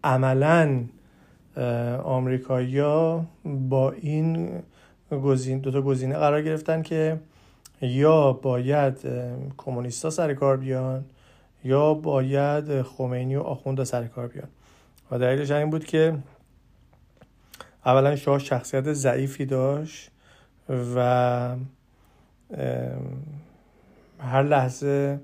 عملا 0.05 0.85
آمریکایی‌ها 2.05 3.26
با 3.45 3.93
این 3.93 4.50
گزین 5.11 5.59
دو 5.59 5.71
تا 5.71 5.83
گزینه 5.83 6.14
قرار 6.14 6.43
گرفتن 6.43 6.83
که 6.83 7.21
یا 7.81 8.33
باید 8.33 8.95
کمونیستا 9.57 10.11
سر 10.11 10.35
کار 10.35 10.57
بیان 10.57 11.05
یا 11.64 11.95
باید 11.95 12.83
خمینی 12.83 13.37
و 13.37 13.40
آخوندا 13.40 13.85
سر 13.85 14.07
کار 14.07 14.26
بیان. 14.26 14.49
و 15.11 15.19
دلیلش 15.19 15.50
این 15.50 15.71
بود 15.71 15.85
که 15.85 16.19
اولا 17.87 18.17
شاه 18.17 18.38
شخصیت 18.38 18.93
ضعیفی 18.93 19.47
داشت 19.47 20.11
و 20.69 21.57
هر 24.21 24.43
لحظه 24.43 25.21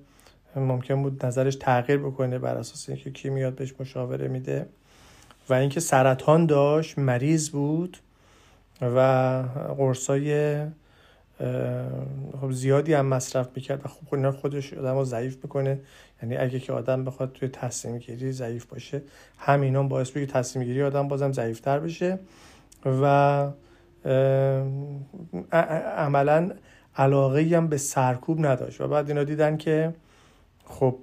ممکن 0.57 1.03
بود 1.03 1.26
نظرش 1.26 1.57
تغییر 1.57 1.99
بکنه 1.99 2.38
بر 2.38 2.57
اساس 2.57 2.88
اینکه 2.88 3.11
کی 3.11 3.31
میاد 3.31 3.55
بهش 3.55 3.75
مشاوره 3.81 4.29
میده 4.29 4.67
و 5.49 5.55
اینکه 5.55 5.81
سرطان 5.81 6.47
داشت 6.47 6.99
مریض 6.99 7.50
بود 7.50 7.99
و 8.81 8.99
قرصای 9.79 10.59
خب 12.41 12.50
زیادی 12.50 12.95
هم 12.95 13.07
مصرف 13.07 13.49
می‌کرد 13.55 13.85
و 13.85 13.88
خب 13.88 14.31
خودش 14.31 14.73
آدم 14.73 15.05
ضعیف 15.05 15.37
می‌کنه 15.43 15.81
یعنی 16.25 16.37
اگه 16.37 16.61
که 16.61 16.73
آدم 16.73 17.04
بخواد 17.04 17.33
توی 17.33 17.49
تصمیم 17.49 17.99
گیری 17.99 18.33
ضعیف 18.33 18.64
باشه 18.64 19.02
همینا 19.38 19.83
باعث 19.83 20.11
بگه 20.11 20.26
تصمیم 20.26 20.64
گیری 20.64 20.83
آدم 20.83 21.09
بازم 21.09 21.33
ضعیفتر 21.33 21.78
بشه 21.78 22.19
و 22.87 23.47
عملا 25.97 26.50
علاقه 26.97 27.43
هم 27.43 27.69
به 27.69 27.76
سرکوب 27.76 28.47
نداشت 28.47 28.81
و 28.81 28.88
بعد 28.88 29.09
اینا 29.09 29.25
دیدن 29.25 29.57
که 29.57 29.95
خب 30.64 30.99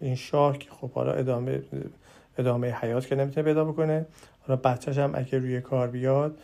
این 0.00 0.14
شاه 0.14 0.58
که 0.58 0.70
خب 0.70 0.90
حالا 0.90 1.12
ادامه 1.12 1.62
ادامه 2.38 2.70
حیات 2.70 3.06
که 3.06 3.14
نمی‌تونه 3.14 3.44
پیدا 3.44 3.64
بکنه 3.64 4.06
حالا 4.46 4.60
بچهش 4.60 4.98
هم 4.98 5.14
اگه 5.14 5.38
روی 5.38 5.60
کار 5.60 5.88
بیاد 5.88 6.38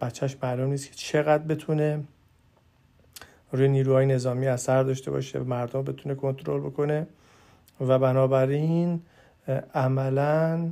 بچهش 0.00 0.36
معلوم 0.42 0.70
نیست 0.70 0.88
که 0.88 0.94
چقدر 0.94 1.42
بتونه 1.42 2.04
روی 3.52 3.68
نیروهای 3.68 4.06
نظامی 4.06 4.46
اثر 4.46 4.82
داشته 4.82 5.10
باشه 5.10 5.38
مردم 5.38 5.82
بتونه 5.82 6.14
کنترل 6.14 6.60
بکنه 6.60 7.06
و 7.80 7.98
بنابراین 7.98 9.02
عملا 9.74 10.70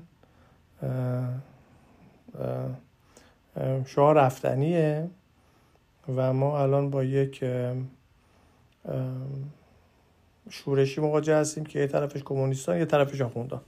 شاه 3.87 4.15
رفتنیه 4.15 5.11
و 6.17 6.33
ما 6.33 6.63
الان 6.63 6.91
با 6.91 7.05
یک 7.05 7.45
شورشی 10.51 11.01
مواجه 11.01 11.37
هستیم 11.37 11.65
که 11.65 11.79
یه 11.79 11.87
طرفش 11.87 12.23
کمونیستان 12.23 12.79
یه 12.79 12.85
طرفش 12.85 13.21
آخوندان. 13.21 13.61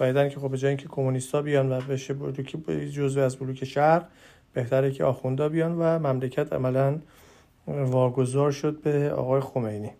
و 0.00 0.28
که 0.28 0.40
خب 0.40 0.50
به 0.50 0.58
جای 0.58 0.68
اینکه 0.68 0.88
کمونیستا 0.88 1.42
بیان 1.42 1.72
و 1.72 1.80
بشه 1.80 2.14
بلوک 2.14 2.56
جزء 2.92 3.24
از 3.24 3.36
بلوک 3.36 3.64
شرق 3.64 4.06
بهتره 4.52 4.90
که 4.90 5.04
آخوندا 5.04 5.48
بیان 5.48 5.72
و 5.78 5.98
مملکت 5.98 6.52
عملا 6.52 6.98
واگذار 7.66 8.50
شد 8.50 8.80
به 8.80 9.10
آقای 9.10 9.40
خمینی. 9.40 9.90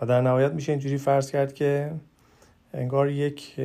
و 0.00 0.06
در 0.06 0.20
نهایت 0.20 0.52
میشه 0.52 0.72
اینجوری 0.72 0.98
فرض 0.98 1.30
کرد 1.30 1.54
که 1.54 1.92
انگار 2.74 3.10
یک 3.10 3.60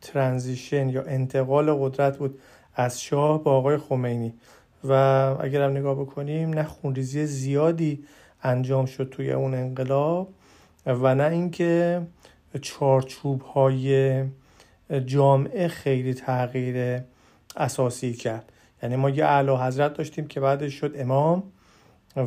ترانزیشن 0.00 0.88
یا 0.88 1.02
انتقال 1.02 1.74
قدرت 1.74 2.18
بود 2.18 2.38
از 2.74 3.02
شاه 3.02 3.44
با 3.44 3.52
آقای 3.56 3.76
خمینی. 3.76 4.34
و 4.84 4.92
اگر 5.40 5.62
هم 5.62 5.70
نگاه 5.70 5.94
بکنیم 5.94 6.50
نه 6.50 6.62
خونریزی 6.62 7.26
زیادی 7.26 8.04
انجام 8.42 8.86
شد 8.86 9.08
توی 9.10 9.32
اون 9.32 9.54
انقلاب 9.54 10.28
و 10.86 11.14
نه 11.14 11.24
اینکه 11.24 12.02
چارچوب 12.60 13.42
های 13.42 14.22
جامعه 15.06 15.68
خیلی 15.68 16.14
تغییر 16.14 17.02
اساسی 17.56 18.12
کرد. 18.12 18.52
یعنی 18.82 18.96
ما 18.96 19.10
یه 19.10 19.24
اعلی 19.24 19.56
حضرت 19.56 19.94
داشتیم 19.94 20.26
که 20.26 20.40
بعدش 20.40 20.74
شد 20.74 20.92
امام 20.96 21.42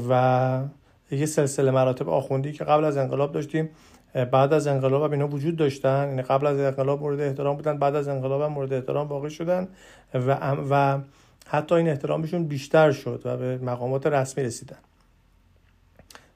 و 0.10 0.62
یه 1.12 1.26
سلسله 1.26 1.72
مراتب 1.72 2.10
آخوندی 2.10 2.52
که 2.52 2.64
قبل 2.64 2.84
از 2.84 2.98
انقلاب 2.98 3.32
داشتیم. 3.32 3.70
بعد 4.32 4.54
از 4.54 4.68
انقلاب 4.68 5.04
هم 5.04 5.12
اینا 5.12 5.28
وجود 5.28 5.56
داشتن. 5.56 6.08
یعنی 6.10 6.22
قبل 6.22 6.48
از 6.48 6.60
انقلاب 6.60 7.02
مورد 7.02 7.20
احترام 7.20 7.56
بودن 7.56 7.78
بعد 7.78 7.96
از 7.96 8.08
انقلاب 8.08 8.42
هم 8.42 8.52
مورد 8.52 8.74
احترام 8.74 9.08
واقع 9.08 9.30
شدن 9.30 9.68
و, 10.14 10.56
و 10.70 11.00
حتی 11.48 11.76
این 11.76 11.90
احترامشون 11.90 12.44
بیشتر 12.44 12.92
شد 12.92 13.22
و 13.26 13.38
به 13.38 13.58
مقامات 13.58 14.08
رسمی 14.08 14.44
رسیدن. 14.44 14.78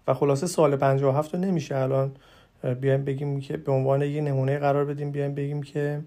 و 0.08 0.14
خلاصه 0.14 0.48
سال 0.48 0.76
57 0.76 1.36
رو 1.36 1.42
نمیشه 1.42 1.78
الان 1.78 2.12
بیایم 2.82 3.06
بگیم 3.06 3.40
که 3.40 3.58
به 3.58 3.72
عنوان 3.72 4.02
یه 4.02 4.22
نمونه 4.22 4.60
قرار 4.60 4.86
بدیم 4.86 5.12
بیایم 5.12 5.36
بگیم 5.36 5.64
که 5.64 6.02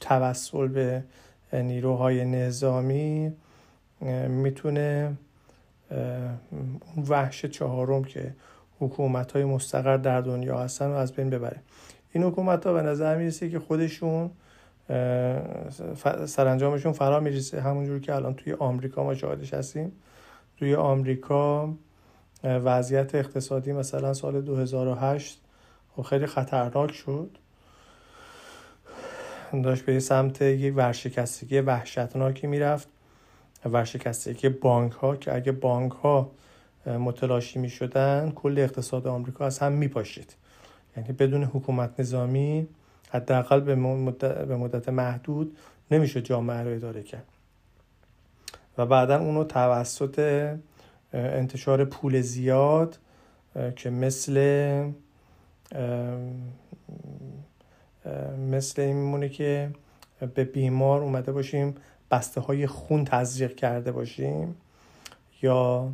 توسل 0.00 0.68
به 0.68 1.02
نیروهای 1.52 2.24
نظامی 2.24 3.32
می‌تونه 4.28 5.16
اون 5.90 7.04
وحش 7.08 7.46
چهارم 7.46 8.04
که 8.04 8.34
حکومت 8.78 9.32
های 9.32 9.44
مستقر 9.44 9.96
در 9.96 10.20
دنیا 10.20 10.58
هستن 10.58 10.86
رو 10.86 10.94
از 10.94 11.12
بین 11.12 11.30
ببره. 11.30 11.60
این 12.12 12.24
حکومت 12.24 12.66
ها 12.66 12.72
به 12.72 12.82
نظر 12.82 13.16
می‌رسه 13.16 13.50
که 13.50 13.58
خودشون 13.58 14.30
سرانجامشون 16.26 16.92
فرا 16.92 17.20
می‌رسه 17.20 17.60
همونجور 17.60 18.00
که 18.00 18.14
الان 18.14 18.34
توی 18.34 18.52
آمریکا 18.52 19.04
ما 19.04 19.14
شاهدش 19.14 19.54
هستیم. 19.54 19.92
توی 20.58 20.74
آمریکا 20.74 21.74
وضعیت 22.44 23.14
اقتصادی 23.14 23.72
مثلا 23.72 24.14
سال 24.14 24.40
2008 24.40 25.40
خب 25.96 26.02
خیلی 26.02 26.26
خطرناک 26.26 26.92
شد. 26.92 27.38
داشت 29.52 29.84
به 29.84 30.00
سمت 30.00 30.42
یک 30.42 30.76
ورشکستگی 30.76 31.60
وحشتناکی 31.60 32.46
می‌رفت. 32.46 32.88
ورشکستگی 33.64 34.48
بانک 34.48 34.92
ها 34.92 35.16
که 35.16 35.34
اگه 35.34 35.52
بانک 35.52 35.92
ها 35.92 36.30
متلاشی 36.86 37.58
می 37.58 37.68
شدن 37.68 38.32
کل 38.34 38.58
اقتصاد 38.58 39.06
آمریکا 39.06 39.46
از 39.46 39.58
هم 39.58 39.72
می 39.72 39.88
پاشید 39.88 40.34
یعنی 40.96 41.12
بدون 41.12 41.44
حکومت 41.44 42.00
نظامی 42.00 42.66
حداقل 43.10 43.60
به 43.60 43.74
مدت, 43.74 44.44
به 44.44 44.56
مدت 44.56 44.88
محدود 44.88 45.56
نمیشه 45.90 46.22
جامعه 46.22 46.62
رو 46.62 46.70
اداره 46.70 47.02
کرد. 47.02 47.26
و 48.78 48.86
بعدا 48.86 49.18
اونو 49.18 49.44
توسط 49.44 50.54
انتشار 51.12 51.84
پول 51.84 52.20
زیاد 52.20 52.98
که 53.76 53.90
مثل 53.90 54.34
مثل 58.50 58.82
این 58.82 58.96
میمونه 58.96 59.28
که 59.28 59.70
به 60.34 60.44
بیمار 60.44 61.02
اومده 61.02 61.32
باشیم 61.32 61.74
بسته 62.10 62.40
های 62.40 62.66
خون 62.66 63.04
تزریق 63.04 63.54
کرده 63.54 63.92
باشیم 63.92 64.56
یا 65.42 65.92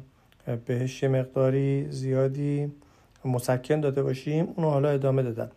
بهش 0.66 1.04
مقداری 1.04 1.86
زیادی 1.90 2.72
مسکن 3.24 3.80
داده 3.80 4.02
باشیم 4.02 4.48
اونو 4.56 4.70
حالا 4.70 4.88
ادامه 4.88 5.22
دادن. 5.22 5.50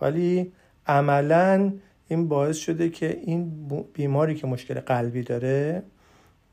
ولی 0.00 0.52
عملا 0.86 1.72
این 2.08 2.28
باعث 2.28 2.56
شده 2.56 2.88
که 2.88 3.20
این 3.26 3.68
بیماری 3.94 4.34
که 4.34 4.46
مشکل 4.46 4.80
قلبی 4.80 5.22
داره 5.22 5.82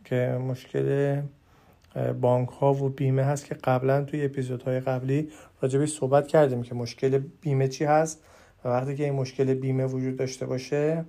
که 0.06 0.40
مشکل 0.48 1.22
بانک 2.22 2.50
ها 2.50 2.74
و 2.74 2.90
بیمه 2.90 3.24
هست 3.24 3.46
که 3.46 3.56
قبلا 3.56 4.04
توی 4.04 4.26
اپیزودهای 4.26 4.80
قبلی 4.80 5.30
راجبش 5.62 5.92
صحبت 5.92 6.28
کردیم 6.28 6.64
که 6.64 6.76
مشکل 6.76 7.22
بیمه 7.42 7.68
چی 7.68 7.86
هست. 7.86 8.24
و 8.66 8.70
وقتی 8.70 8.96
که 8.96 9.04
این 9.04 9.14
مشکل 9.14 9.54
بیمه 9.54 9.86
وجود 9.86 10.18
داشته 10.18 10.46
باشه 10.46 11.06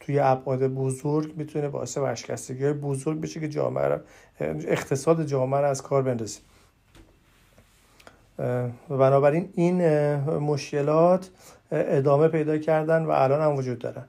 توی 0.00 0.18
ابعاد 0.18 0.66
بزرگ 0.66 1.36
می‌تونه 1.36 1.68
باعث 1.68 1.96
ورشکستگی 1.96 2.72
بزرگ 2.72 3.20
بشه 3.20 3.40
که 3.40 3.48
جامعه 3.48 4.00
اقتصاد 4.40 5.26
جامعه 5.26 5.60
را 5.60 5.68
از 5.68 5.82
کار 5.82 6.02
بندازه. 6.02 6.40
بنابراین 8.88 9.48
این 9.54 10.16
مشکلات 10.26 11.30
ادامه 11.72 12.28
پیدا 12.28 12.58
کردن 12.58 13.04
و 13.04 13.10
الان 13.10 13.40
هم 13.40 13.56
وجود 13.56 13.78
دارن. 13.78 14.04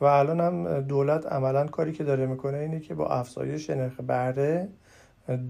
و 0.00 0.04
الان 0.04 0.40
هم 0.40 0.80
دولت 0.80 1.26
عملا 1.26 1.66
کاری 1.66 1.92
که 1.92 2.04
داره 2.04 2.26
می‌کنه 2.26 2.58
اینه 2.58 2.80
که 2.80 2.94
با 2.94 3.06
افزایش 3.06 3.70
نرخ 3.70 4.00
بهره 4.00 4.68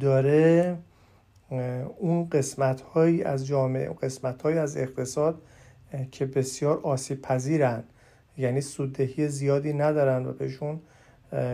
داره 0.00 0.76
اون 1.98 2.28
قسمت 2.28 2.80
هایی 2.80 3.22
از 3.22 3.46
جامعه 3.46 3.88
قسمت 4.02 4.42
هایی 4.42 4.58
از 4.58 4.76
اقتصاد 4.76 5.42
که 6.10 6.26
بسیار 6.26 6.80
آسیب 6.82 7.22
پذیرن 7.22 7.84
یعنی 8.38 8.60
سوددهی 8.60 9.28
زیادی 9.28 9.72
ندارن 9.72 10.26
و 10.26 10.32
بهشون 10.32 10.80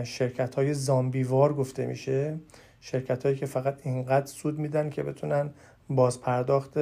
شرکت 0.03 0.55
های 0.55 0.73
زامبیوار 0.73 1.53
گفته 1.53 1.85
میشه. 1.85 2.39
شرکت 2.79 3.23
هایی 3.23 3.37
که 3.37 3.45
فقط 3.45 3.79
اینقدر 3.83 4.25
سود 4.25 4.59
میدن 4.59 4.89
که 4.89 5.03
بتونن 5.03 5.49
بازپرداخت 5.89 6.77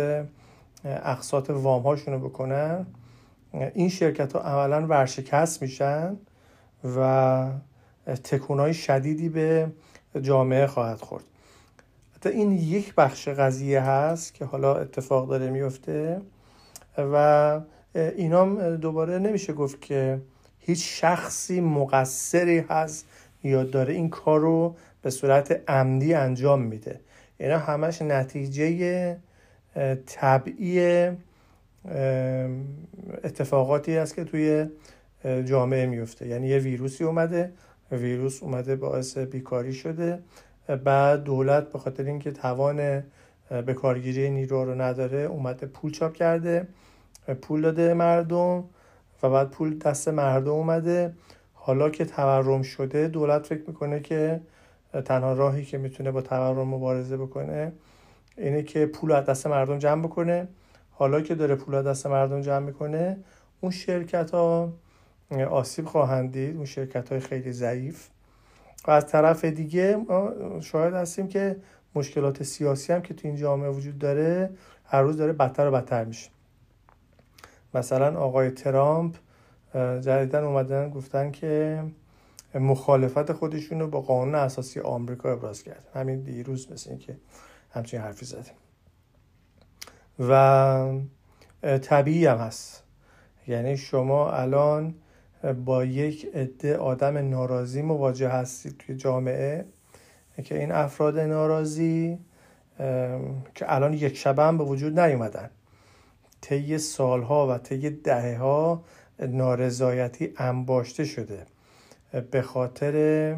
اقساط 0.85 1.49
وام 1.49 1.83
هاشون 1.83 2.13
رو 2.13 2.29
بکنن. 2.29 2.85
این 3.73 3.89
شرکت 3.89 4.33
ها 4.33 4.39
عملا 4.39 4.87
ورشکست 4.87 5.61
میشن 5.61 6.17
و 6.97 7.49
تکونای 8.23 8.73
شدیدی 8.73 9.29
به 9.29 9.71
جامعه 10.21 10.67
خواهد 10.67 10.97
خورد. 10.97 11.23
حتی 12.15 12.29
این 12.29 12.51
یک 12.51 12.95
بخش 12.95 13.27
قضیه 13.27 13.81
هست 13.81 14.33
که 14.33 14.45
حالا 14.45 14.75
اتفاق 14.75 15.29
داره 15.29 15.49
میفته. 15.49 16.21
و 16.97 17.61
اینام 17.95 18.75
دوباره 18.75 19.19
نمیشه 19.19 19.53
گفت 19.53 19.81
که 19.81 20.19
هیچ 20.59 21.01
شخصی 21.01 21.61
مقصری 21.61 22.59
هست 22.59 23.05
یا 23.43 23.63
داره 23.63 23.93
این 23.93 24.09
کار 24.09 24.39
رو 24.39 24.75
به 25.01 25.09
صورت 25.09 25.69
عمدی 25.69 26.13
انجام 26.13 26.61
میده. 26.61 26.99
اینا 27.37 27.57
همش 27.57 28.01
نتیجه 28.01 29.17
طبعی 30.05 31.07
اتفاقاتی 33.23 33.97
است 33.97 34.15
که 34.15 34.23
توی 34.23 34.67
جامعه 35.45 35.85
میفته. 35.85 36.27
یعنی 36.27 36.47
یه 36.47 36.57
ویروسی 36.57 37.03
اومده 37.03 37.51
ویروس 37.91 38.43
اومده 38.43 38.75
باعث 38.75 39.17
بیکاری 39.17 39.73
شده 39.73 40.19
بعد 40.83 41.23
دولت 41.23 41.71
به 41.71 41.79
خاطر 41.79 42.03
اینکه 42.03 42.31
توان 42.31 43.03
به 43.61 43.73
کارگیری 43.73 44.29
نیرو 44.29 44.65
رو 44.65 44.81
نداره 44.81 45.19
اومده 45.19 45.65
پول 45.65 45.91
چاپ 45.91 46.13
کرده 46.13 46.67
پول 47.41 47.61
داده 47.61 47.93
مردم 47.93 48.63
و 49.23 49.29
بعد 49.29 49.49
پول 49.49 49.77
دست 49.77 50.07
مردم 50.07 50.51
اومده. 50.51 51.13
حالا 51.53 51.89
که 51.89 52.05
تورم 52.05 52.61
شده 52.61 53.07
دولت 53.07 53.45
فکر 53.45 53.63
می‌کنه 53.67 53.99
که 53.99 54.41
تنها 55.05 55.33
راهی 55.33 55.65
که 55.65 55.77
می‌تونه 55.77 56.11
با 56.11 56.21
تورم 56.21 56.67
مبارزه 56.67 57.17
بکنه 57.17 57.71
اینه 58.37 58.63
که 58.63 58.85
پول 58.85 59.11
از 59.11 59.25
دست 59.25 59.47
مردم 59.47 59.77
جمع 59.77 60.03
بکنه. 60.03 60.47
حالا 60.91 61.21
که 61.21 61.35
داره 61.35 61.55
پول 61.55 61.75
از 61.75 61.85
دست 61.85 62.07
مردم 62.07 62.41
جمع 62.41 62.65
می‌کنه 62.65 63.17
اون 63.61 63.71
شرکت 63.71 64.31
ها 64.31 64.73
آسیب 65.49 65.85
خواهند 65.85 66.31
دید 66.31 66.55
اون 66.55 66.65
شرکت 66.65 67.09
های 67.09 67.19
خیلی 67.19 67.51
ضعیف. 67.51 68.07
و 68.87 68.91
از 68.91 69.07
طرف 69.07 69.45
دیگه 69.45 69.97
ما 70.09 70.31
شاهد 70.61 70.93
هستیم 70.93 71.27
که 71.27 71.55
مشکلات 71.95 72.43
سیاسی 72.43 72.93
هم 72.93 73.01
که 73.01 73.13
تو 73.13 73.27
این 73.27 73.37
جامعه 73.37 73.69
وجود 73.69 73.97
داره 73.97 74.49
هر 74.85 75.01
روز 75.01 75.17
داره 75.17 75.33
بدتر 75.33 75.67
و 75.67 75.71
بدتر 75.71 76.05
میشه. 76.05 76.29
مثلا 77.73 78.19
آقای 78.19 78.51
ترامپ 78.51 79.15
جدیدا 79.75 80.47
اومدن 80.47 80.89
گفتن 80.89 81.31
که 81.31 81.83
مخالفت 82.55 83.31
خودشون 83.31 83.79
رو 83.79 83.87
با 83.87 84.01
قانون 84.01 84.35
اساسی 84.35 84.79
آمریکا 84.79 85.31
ابراز 85.31 85.63
کرد 85.63 85.87
همین 85.93 86.21
دیروز 86.21 86.71
مثل 86.71 86.89
این 86.89 86.99
که 86.99 87.17
همچین 87.71 88.01
حرفی 88.01 88.25
زدیم. 88.25 88.53
و 90.19 91.01
طبیعی 91.61 92.25
هم 92.25 92.37
هست. 92.37 92.83
یعنی 93.47 93.77
شما 93.77 94.31
الان 94.31 94.95
با 95.65 95.85
یک 95.85 96.25
عده 96.33 96.77
آدم 96.77 97.17
ناراضی 97.17 97.81
مواجه 97.81 98.29
هستید 98.29 98.77
توی 98.77 98.95
جامعه. 98.95 99.65
که 100.43 100.59
این 100.59 100.71
افراد 100.71 101.19
ناراضی 101.19 102.17
که 103.55 103.65
الان 103.73 103.93
یک 103.93 104.17
شبه 104.17 104.43
هم 104.43 104.57
به 104.57 104.63
وجود 104.63 104.99
نیومدن. 104.99 105.49
طی 106.41 106.77
سالها 106.77 107.55
و 107.55 107.57
طی 107.57 107.89
دهه 107.89 108.37
ها 108.37 108.83
نارضایتی 109.19 110.33
انباشته 110.37 111.05
شده. 111.05 111.45
به 112.31 112.41
خاطر 112.41 113.37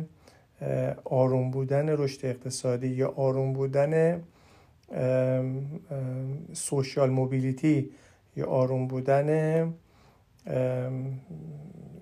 آروم 1.05 1.51
بودن 1.51 1.89
رشد 1.89 2.25
اقتصادی 2.25 2.87
یا 2.87 3.13
آروم 3.17 3.53
بودن 3.53 4.23
سوشال 6.53 7.09
موبیلیتی 7.09 7.89
یا 8.35 8.45
آروم 8.45 8.87
بودن 8.87 9.29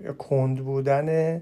یا 0.04 0.14
کند 0.18 0.58
بودن 0.58 1.42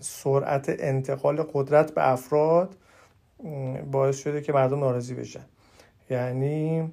سرعت 0.00 0.76
انتقال 0.78 1.42
قدرت 1.52 1.94
به 1.94 2.12
افراد 2.12 2.76
باعث 3.90 4.18
شده 4.18 4.40
که 4.40 4.52
مردم 4.52 4.80
ناراضی 4.80 5.14
بشن. 5.14 5.44
یعنی 6.10 6.92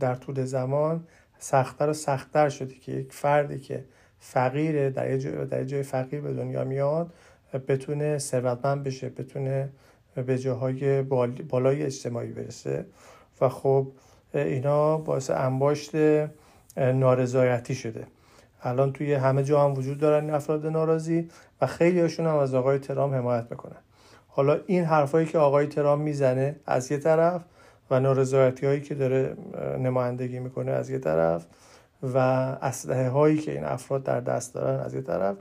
در 0.00 0.14
طول 0.14 0.44
زمان 0.44 1.06
سختتر 1.38 1.88
و 1.88 1.92
سختتر 1.92 2.48
شده 2.48 2.74
که 2.74 2.92
یک 2.92 3.12
فردی 3.12 3.58
که 3.58 3.84
فقیره 4.18 4.90
در 4.90 5.10
یه 5.10 5.18
جای, 5.18 5.46
در 5.46 5.64
جای 5.64 5.82
فقیر 5.82 6.20
به 6.20 6.32
دنیا 6.32 6.64
میاد 6.64 7.12
بتونه 7.68 8.18
ثروتمند 8.18 8.82
بشه 8.82 9.08
بتونه 9.08 9.68
به 10.26 10.38
جاهای 10.38 11.02
بالای 11.48 11.82
اجتماعی 11.82 12.32
برسه. 12.32 12.86
و 13.40 13.48
خب 13.48 13.92
اینا 14.34 14.98
باعث 14.98 15.30
انباشت 15.30 15.90
نارضایتی 16.76 17.74
شده. 17.74 18.06
الان 18.64 18.92
توی 18.92 19.14
همه 19.14 19.44
جا 19.44 19.64
هم 19.64 19.74
وجود 19.74 19.98
دارن 19.98 20.24
این 20.24 20.34
افراد 20.34 20.66
ناراضی 20.66 21.28
و 21.60 21.66
خیلی 21.66 22.00
هاشون 22.00 22.26
هم 22.26 22.36
از 22.36 22.54
آقای 22.54 22.78
ترام 22.78 23.14
حمایت 23.14 23.46
می‌کنن. 23.50 23.76
حالا 24.28 24.60
این 24.66 24.84
حرفایی 24.84 25.26
که 25.26 25.38
آقای 25.38 25.66
ترام 25.66 26.00
می‌زنه 26.00 26.56
از 26.66 26.92
یه 26.92 26.98
طرف 26.98 27.44
و 27.90 28.00
نارضایتی 28.00 28.66
هایی 28.66 28.80
که 28.80 28.94
داره 28.94 29.36
نمایندگی 29.78 30.38
می‌کنه 30.38 30.70
از 30.70 30.90
یه 30.90 30.98
طرف 30.98 31.46
و 32.02 32.18
اسلحه 32.62 33.08
هایی 33.08 33.38
که 33.38 33.52
این 33.52 33.64
افراد 33.64 34.02
در 34.02 34.20
دست 34.20 34.54
دارن 34.54 34.80
از 34.80 34.94
یه 34.94 35.00
طرف 35.00 35.36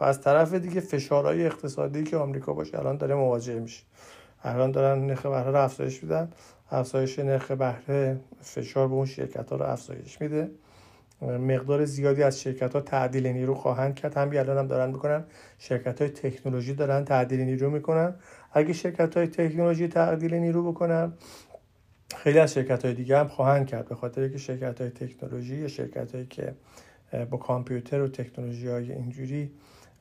و 0.00 0.04
از 0.04 0.20
طرف 0.20 0.54
دیگه 0.54 0.80
فشارهای 0.80 1.46
اقتصادی 1.46 2.04
که 2.04 2.16
آمریکا 2.16 2.52
باشه 2.52 2.78
الان 2.78 2.96
داره 2.96 3.14
مواجه 3.14 3.60
میشه. 3.60 3.84
الان 4.44 4.70
دارن 4.70 5.06
نرخ 5.06 5.26
بهره 5.26 5.50
رو 5.50 5.56
افزایش 5.56 6.02
میدن. 6.02 6.32
افزایش 6.70 7.18
نرخ 7.18 7.50
بهره 7.50 8.20
فشار 8.40 8.88
به 8.88 8.94
اون 8.94 9.06
شرکت 9.06 9.50
ها 9.50 9.56
رو 9.56 9.64
افزایش 9.64 10.20
میده. 10.20 10.50
مقدار 11.22 11.84
زیادی 11.84 12.22
از 12.22 12.40
شرکت 12.40 12.72
ها 12.72 12.80
تعدیل 12.80 13.26
نیرو 13.26 13.54
خواهند 13.54 13.94
کرد. 13.94 14.16
هم 14.16 14.30
الان 14.30 14.58
هم 14.58 14.66
دارن 14.66 14.90
می‌کنن. 14.90 15.24
شرکت 15.58 16.00
های 16.02 16.10
تکنولوژی 16.10 16.74
دارن 16.74 17.04
تعدیل 17.04 17.40
نیرو 17.40 17.70
می‌کنن. 17.70 18.14
اگه 18.52 18.72
شرکت 18.72 19.16
های 19.16 19.26
تکنولوژی 19.26 19.88
تعدیل 19.88 20.34
نیرو 20.34 20.72
بکنن 20.72 21.12
خیلی 22.16 22.38
از 22.38 22.54
شرکت 22.54 22.84
های 22.84 22.94
دیگه 22.94 23.18
هم 23.18 23.28
خواهند 23.28 23.66
کرد. 23.66 23.88
به 23.88 23.94
خاطر 23.94 24.28
که 24.28 24.38
شرکت 24.38 24.80
های 24.80 24.90
تکنولوژی 24.90 25.56
یا 25.56 25.68
شرکت 25.68 26.14
هایی 26.14 26.26
که 26.26 26.54
با 27.30 27.38
کامپیوتر 27.38 28.00
و 28.00 28.08
تکنولوژی 28.08 28.68
های 28.68 28.92
اینجوری 28.92 29.50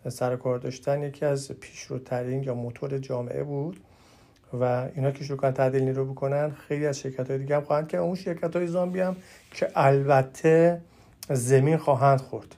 سر 0.09 0.35
کار 0.35 0.57
داشتن 0.57 1.03
یکی 1.03 1.25
از 1.25 1.51
پیشروترین 1.51 2.43
یا 2.43 2.55
موتور 2.55 2.97
جامعه 2.97 3.43
بود 3.43 3.79
و 4.53 4.89
اینا 4.95 5.11
که 5.11 5.23
شروع 5.23 5.37
کنن 5.37 5.51
تعدیل 5.51 5.83
نیرو 5.83 6.05
بکنن 6.05 6.51
خیلی 6.51 6.85
از 6.85 6.99
شرکت 6.99 7.29
های 7.29 7.39
دیگه 7.39 7.55
هم 7.55 7.61
خواهند 7.61 7.87
که 7.87 7.97
اون 7.97 8.15
شرکت 8.15 8.55
های 8.55 8.67
زامبی 8.67 8.99
هم 8.99 9.15
که 9.51 9.69
البته 9.75 10.81
زمین 11.29 11.77
خواهند 11.77 12.21
خورد. 12.21 12.55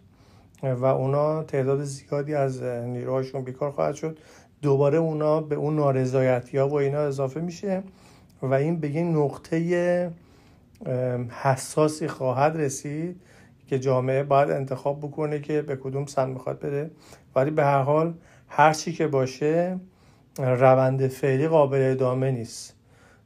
و 0.63 0.85
اونا 0.85 1.43
تعداد 1.43 1.83
زیادی 1.83 2.35
از 2.35 2.63
نیروهاشون 2.63 3.43
بیکار 3.43 3.71
خواهد 3.71 3.95
شد. 3.95 4.19
دوباره 4.61 4.97
اونا 4.97 5.41
به 5.41 5.55
اون 5.55 5.75
نارضایتی 5.75 6.57
ها 6.57 6.69
و 6.69 6.73
اینا 6.73 6.99
اضافه 6.99 7.41
میشه 7.41 7.83
و 8.41 8.53
این 8.53 8.79
به 8.79 8.89
یه 8.89 9.03
نقطه 9.03 10.11
حساسی 11.29 12.07
خواهد 12.07 12.57
رسید 12.57 13.21
که 13.67 13.79
جامعه 13.79 14.23
باید 14.23 14.51
انتخاب 14.51 14.99
بکنه 14.99 15.39
که 15.39 15.61
به 15.61 15.75
کدوم 15.75 16.05
سمت 16.05 16.33
می‌خواد 16.33 16.59
بره. 16.59 16.91
ولی 17.35 17.51
به 17.51 17.63
هر 17.63 17.81
حال 17.81 18.13
هر 18.47 18.73
چی 18.73 18.93
که 18.93 19.07
باشه 19.07 19.79
روند 20.39 21.07
فعلی 21.07 21.47
قابل 21.47 21.91
ادامه 21.91 22.31
نیست. 22.31 22.75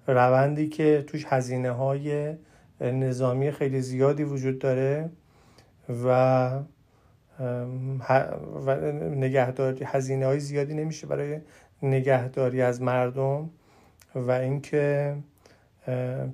روندی 0.07 0.69
که 0.69 1.03
توش 1.07 1.25
هزینه 1.29 1.71
های 1.71 2.33
نظامی 2.81 3.51
خیلی 3.51 3.81
زیادی 3.81 4.23
وجود 4.23 4.59
داره. 4.59 5.09
و 6.05 6.59
و 8.65 8.75
نگهداری 9.15 9.85
هزینه 9.85 10.25
های 10.25 10.39
زیادی 10.39 10.73
نمیشه 10.73 11.07
برای 11.07 11.39
نگهداری 11.83 12.61
از 12.61 12.81
مردم 12.81 13.49
و 14.15 14.31
اینکه 14.31 15.15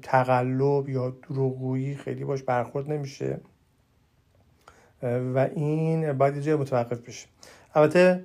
تقلب 0.01 0.89
یا 0.89 1.09
دروغگویی 1.09 1.95
خیلی 1.95 2.23
باش 2.23 2.43
برخورد 2.43 2.91
نمیشه. 2.91 3.39
و 5.03 5.49
این 5.55 6.13
باید 6.13 6.35
یه 6.35 6.41
جای 6.41 6.55
متوقف 6.55 6.99
بشه. 6.99 7.27
البته 7.75 8.23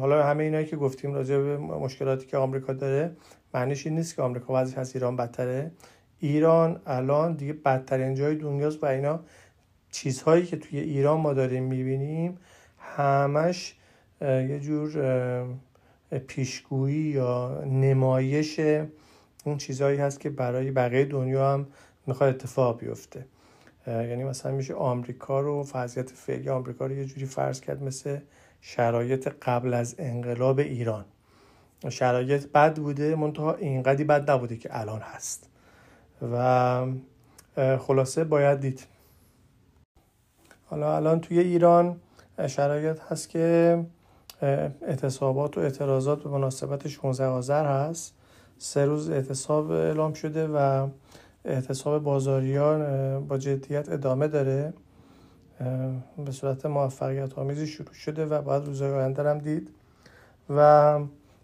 حالا 0.00 0.24
همه 0.24 0.44
اینایی 0.44 0.66
که 0.66 0.76
گفتیم 0.76 1.14
راجع 1.14 1.38
به 1.38 1.56
مشکلاتی 1.58 2.26
که 2.26 2.36
آمریکا 2.36 2.72
داره 2.72 3.10
معنیش 3.54 3.86
این 3.86 3.96
نیست 3.96 4.16
که 4.16 4.22
آمریکا 4.22 4.54
وضعش 4.54 4.78
از 4.78 4.94
ایران 4.94 5.16
بدتره. 5.16 5.70
ایران 6.20 6.80
الان 6.86 7.32
دیگه 7.32 7.52
بدترین 7.52 8.14
جای 8.14 8.34
دنیاست 8.34 8.82
و 8.82 8.86
اینا 8.86 9.20
چیزهایی 9.90 10.46
که 10.46 10.56
توی 10.56 10.78
ایران 10.78 11.20
ما 11.20 11.32
داریم 11.32 11.64
می‌بینیم 11.64 12.38
همش 12.78 13.74
یه 14.20 14.60
جور 14.60 15.44
پیشگویی 16.26 17.02
یا 17.02 17.64
نمایش 17.64 18.60
اون 19.44 19.56
چیزهایی 19.58 19.98
هست 19.98 20.20
که 20.20 20.30
برای 20.30 20.70
بقیه 20.70 21.04
دنیا 21.04 21.52
هم 21.52 21.66
می‌خواد 22.06 22.34
اتفاق 22.34 22.80
بیفته. 22.80 23.26
یعنی 23.86 24.24
مثلا 24.24 24.52
میشه 24.52 24.74
آمریکا 24.74 25.40
رو 25.40 25.66
وضعیت 25.74 26.10
فعلی 26.10 26.48
آمریکا 26.48 26.86
رو 26.86 26.92
یه 26.92 27.04
جوری 27.04 27.26
فرض 27.26 27.60
کرد 27.60 27.82
مثل 27.82 28.18
شرایط 28.60 29.28
قبل 29.42 29.74
از 29.74 29.94
انقلاب 29.98 30.58
ایران. 30.58 31.04
شرایط 31.88 32.46
بد 32.46 32.76
بوده 32.76 33.14
منتها 33.14 33.54
اینقدی 33.54 34.04
بد 34.04 34.30
نبوده 34.30 34.56
که 34.56 34.78
الان 34.78 35.00
هست. 35.00 35.48
و 36.32 36.86
خلاصه 37.78 38.24
باید 38.24 38.60
دید. 38.60 38.86
حالا 40.70 40.96
الان 40.96 41.20
توی 41.20 41.38
ایران 41.38 41.96
شرایط 42.46 43.00
هست 43.00 43.28
که 43.28 43.78
اعتصابات 44.82 45.58
و 45.58 45.60
اعتراضات 45.60 46.22
به 46.22 46.30
مناسبت 46.30 46.88
16 46.88 47.24
آذر 47.24 47.66
هست. 47.66 48.14
سه 48.58 48.84
روز 48.84 49.10
اعتصاب 49.10 49.70
اعلام 49.70 50.12
شده 50.12 50.48
و 50.48 50.88
اعتصاب 51.44 52.02
بازاریان 52.02 53.26
با 53.26 53.38
جدیت 53.38 53.88
ادامه 53.88 54.28
داره. 54.28 54.72
به 56.24 56.32
صورت 56.32 56.66
موفقیت 56.66 57.38
آمیزی 57.38 57.66
شروع 57.66 57.92
شده 57.92 58.26
و 58.26 58.42
بعد 58.42 58.66
روزهای 58.66 58.92
آینده 58.92 59.30
هم 59.30 59.38
دید. 59.38 59.68
و 60.50 60.98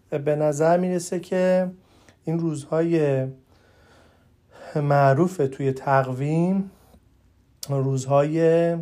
به 0.09 0.35
نظر 0.35 0.77
می‌رسه 0.77 1.19
که 1.19 1.71
این 2.23 2.39
روزهای 2.39 3.27
معروف 4.75 5.41
توی 5.51 5.71
تقویم 5.71 6.71
روزهای 7.69 8.75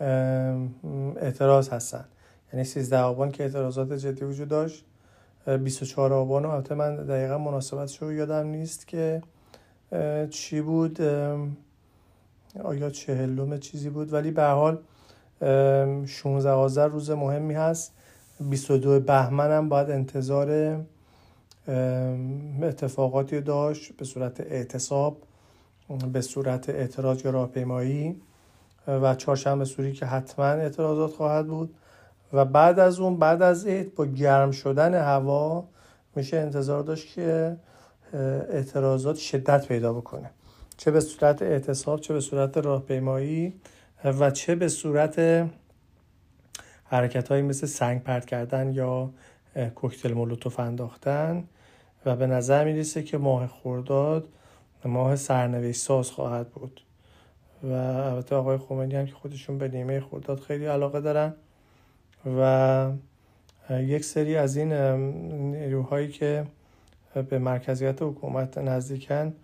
اعتراض 0.00 1.68
هستن. 1.68 2.04
یعنی 2.52 2.64
13 2.64 2.98
آبان 2.98 3.30
که 3.30 3.42
اعتراضات 3.42 3.92
جدی 3.92 4.24
وجود 4.24 4.48
داشت 4.48 4.84
24 5.46 6.12
آبان 6.12 6.44
و 6.44 6.50
البته 6.50 6.74
من 6.74 6.96
دقیقا 6.96 7.38
مناسبتش 7.38 8.02
رو 8.02 8.12
یادم 8.12 8.46
نیست 8.46 8.86
که 8.86 9.22
چی 10.30 10.60
بود 10.60 11.00
آیا 12.64 12.90
چهلم 12.90 13.58
چیزی 13.58 13.90
بود 13.90 14.12
ولی 14.12 14.30
به 14.30 14.44
حال 14.44 14.78
16 16.06 16.50
آذر 16.50 16.88
روز 16.88 17.10
مهمی 17.10 17.54
هست. 17.54 17.92
22 18.40 19.00
بهمن 19.00 19.50
هم 19.50 19.68
باید 19.68 19.90
انتظار 19.90 20.80
اتفاقاتی 22.62 23.40
داشت 23.40 23.92
به 23.92 24.04
صورت 24.04 24.40
اعتصاب 24.40 25.16
به 26.12 26.20
صورت 26.20 26.68
اعتراض 26.68 27.24
یا 27.24 27.30
راهپیمایی. 27.30 28.20
و 28.88 29.14
چهارشنبه 29.14 29.64
سوری 29.64 29.92
که 29.92 30.06
حتما 30.06 30.44
اعتراضات 30.44 31.10
خواهد 31.10 31.46
بود. 31.46 31.74
و 32.32 32.44
بعد 32.44 32.78
از 32.78 33.00
اون 33.00 33.16
بعد 33.16 33.42
از 33.42 33.66
عید 33.66 33.94
با 33.94 34.06
گرم 34.06 34.50
شدن 34.50 34.94
هوا 34.94 35.64
میشه 36.16 36.36
انتظار 36.36 36.82
داشت 36.82 37.14
که 37.14 37.56
اعتراضات 38.50 39.16
شدت 39.16 39.68
پیدا 39.68 39.92
بکنه. 39.92 40.30
چه 40.76 40.90
به 40.90 41.00
صورت 41.00 41.42
اعتصاب 41.42 42.00
چه 42.00 42.14
به 42.14 42.20
صورت 42.20 42.56
راهپیمایی 42.56 43.54
و 44.04 44.30
چه 44.30 44.54
به 44.54 44.68
صورت 44.68 45.46
حرکت 46.84 47.28
هایی 47.28 47.42
مثل 47.42 47.66
سنگ 47.66 48.02
پرت 48.02 48.24
کردن 48.24 48.72
یا 48.72 49.10
کوکتل 49.74 50.12
مولوتوف 50.12 50.60
انداختن. 50.60 51.44
و 52.06 52.16
به 52.16 52.26
نظر 52.26 52.64
می‌رسه 52.64 53.02
که 53.02 53.18
ماه 53.18 53.46
خورداد 53.46 54.28
ماه 54.84 55.16
سرنوشت 55.16 55.80
ساز 55.80 56.10
خواهد 56.10 56.48
بود. 56.48 56.80
و 57.62 57.72
البته 57.72 58.36
آقای 58.36 58.58
خمینی 58.58 58.94
هم 58.94 59.06
که 59.06 59.14
خودشون 59.14 59.58
به 59.58 59.68
نیمه 59.68 60.00
خورداد 60.00 60.40
خیلی 60.40 60.66
علاقه 60.66 61.00
دارن 61.00 61.34
و 62.38 62.90
یک 63.70 64.04
سری 64.04 64.36
از 64.36 64.56
این 64.56 64.72
نیروهایی 65.52 66.08
که 66.08 66.44
به 67.30 67.38
مرکزیت 67.38 68.02
حکومت 68.02 68.58
نزدیکن 68.58 69.34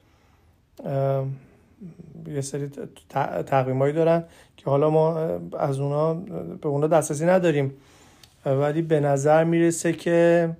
یه 2.27 2.41
سری 2.41 2.71
تقویمایی 3.47 3.93
دارن 3.93 4.25
که 4.57 4.71
حالا 4.71 4.91
ما 4.91 5.19
از 5.59 5.81
اونا 5.81 6.15
به 6.15 6.69
اونا 6.69 6.87
دسترسی 6.87 7.27
نداریم. 7.27 7.75
ولی 8.47 8.83
به 8.83 9.01
نظر 9.01 9.45
می‌رسه 9.45 9.93
که 9.93 10.51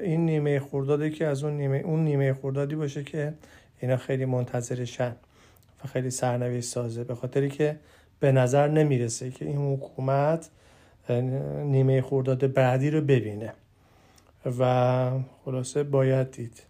این 0.00 0.26
نیمه 0.26 0.60
خوردادی 0.60 1.10
که 1.10 1.26
از 1.26 1.44
اون 1.44 1.52
نیمه 1.56 1.78
اون 1.78 2.04
نیمه 2.04 2.32
خوردادی 2.32 2.74
باشه 2.74 3.04
که 3.04 3.34
اینا 3.80 3.96
خیلی 3.96 4.24
منتظرشن. 4.24 5.16
و 5.84 5.88
خیلی 5.88 6.10
سرنوشت 6.10 6.68
سازه 6.68 7.04
به 7.04 7.14
خاطری 7.14 7.48
که 7.50 7.80
به 8.20 8.32
نظر 8.32 8.68
نمی‌رسه 8.68 9.30
که 9.30 9.44
این 9.44 9.74
حکومت 9.74 10.50
نیمه 11.64 12.02
خورداد 12.02 12.52
بعدی 12.52 12.90
رو 12.90 13.00
ببینه. 13.00 13.52
و 14.58 15.10
خلاصه 15.44 15.82
باید 15.82 16.30
دید. 16.30 16.62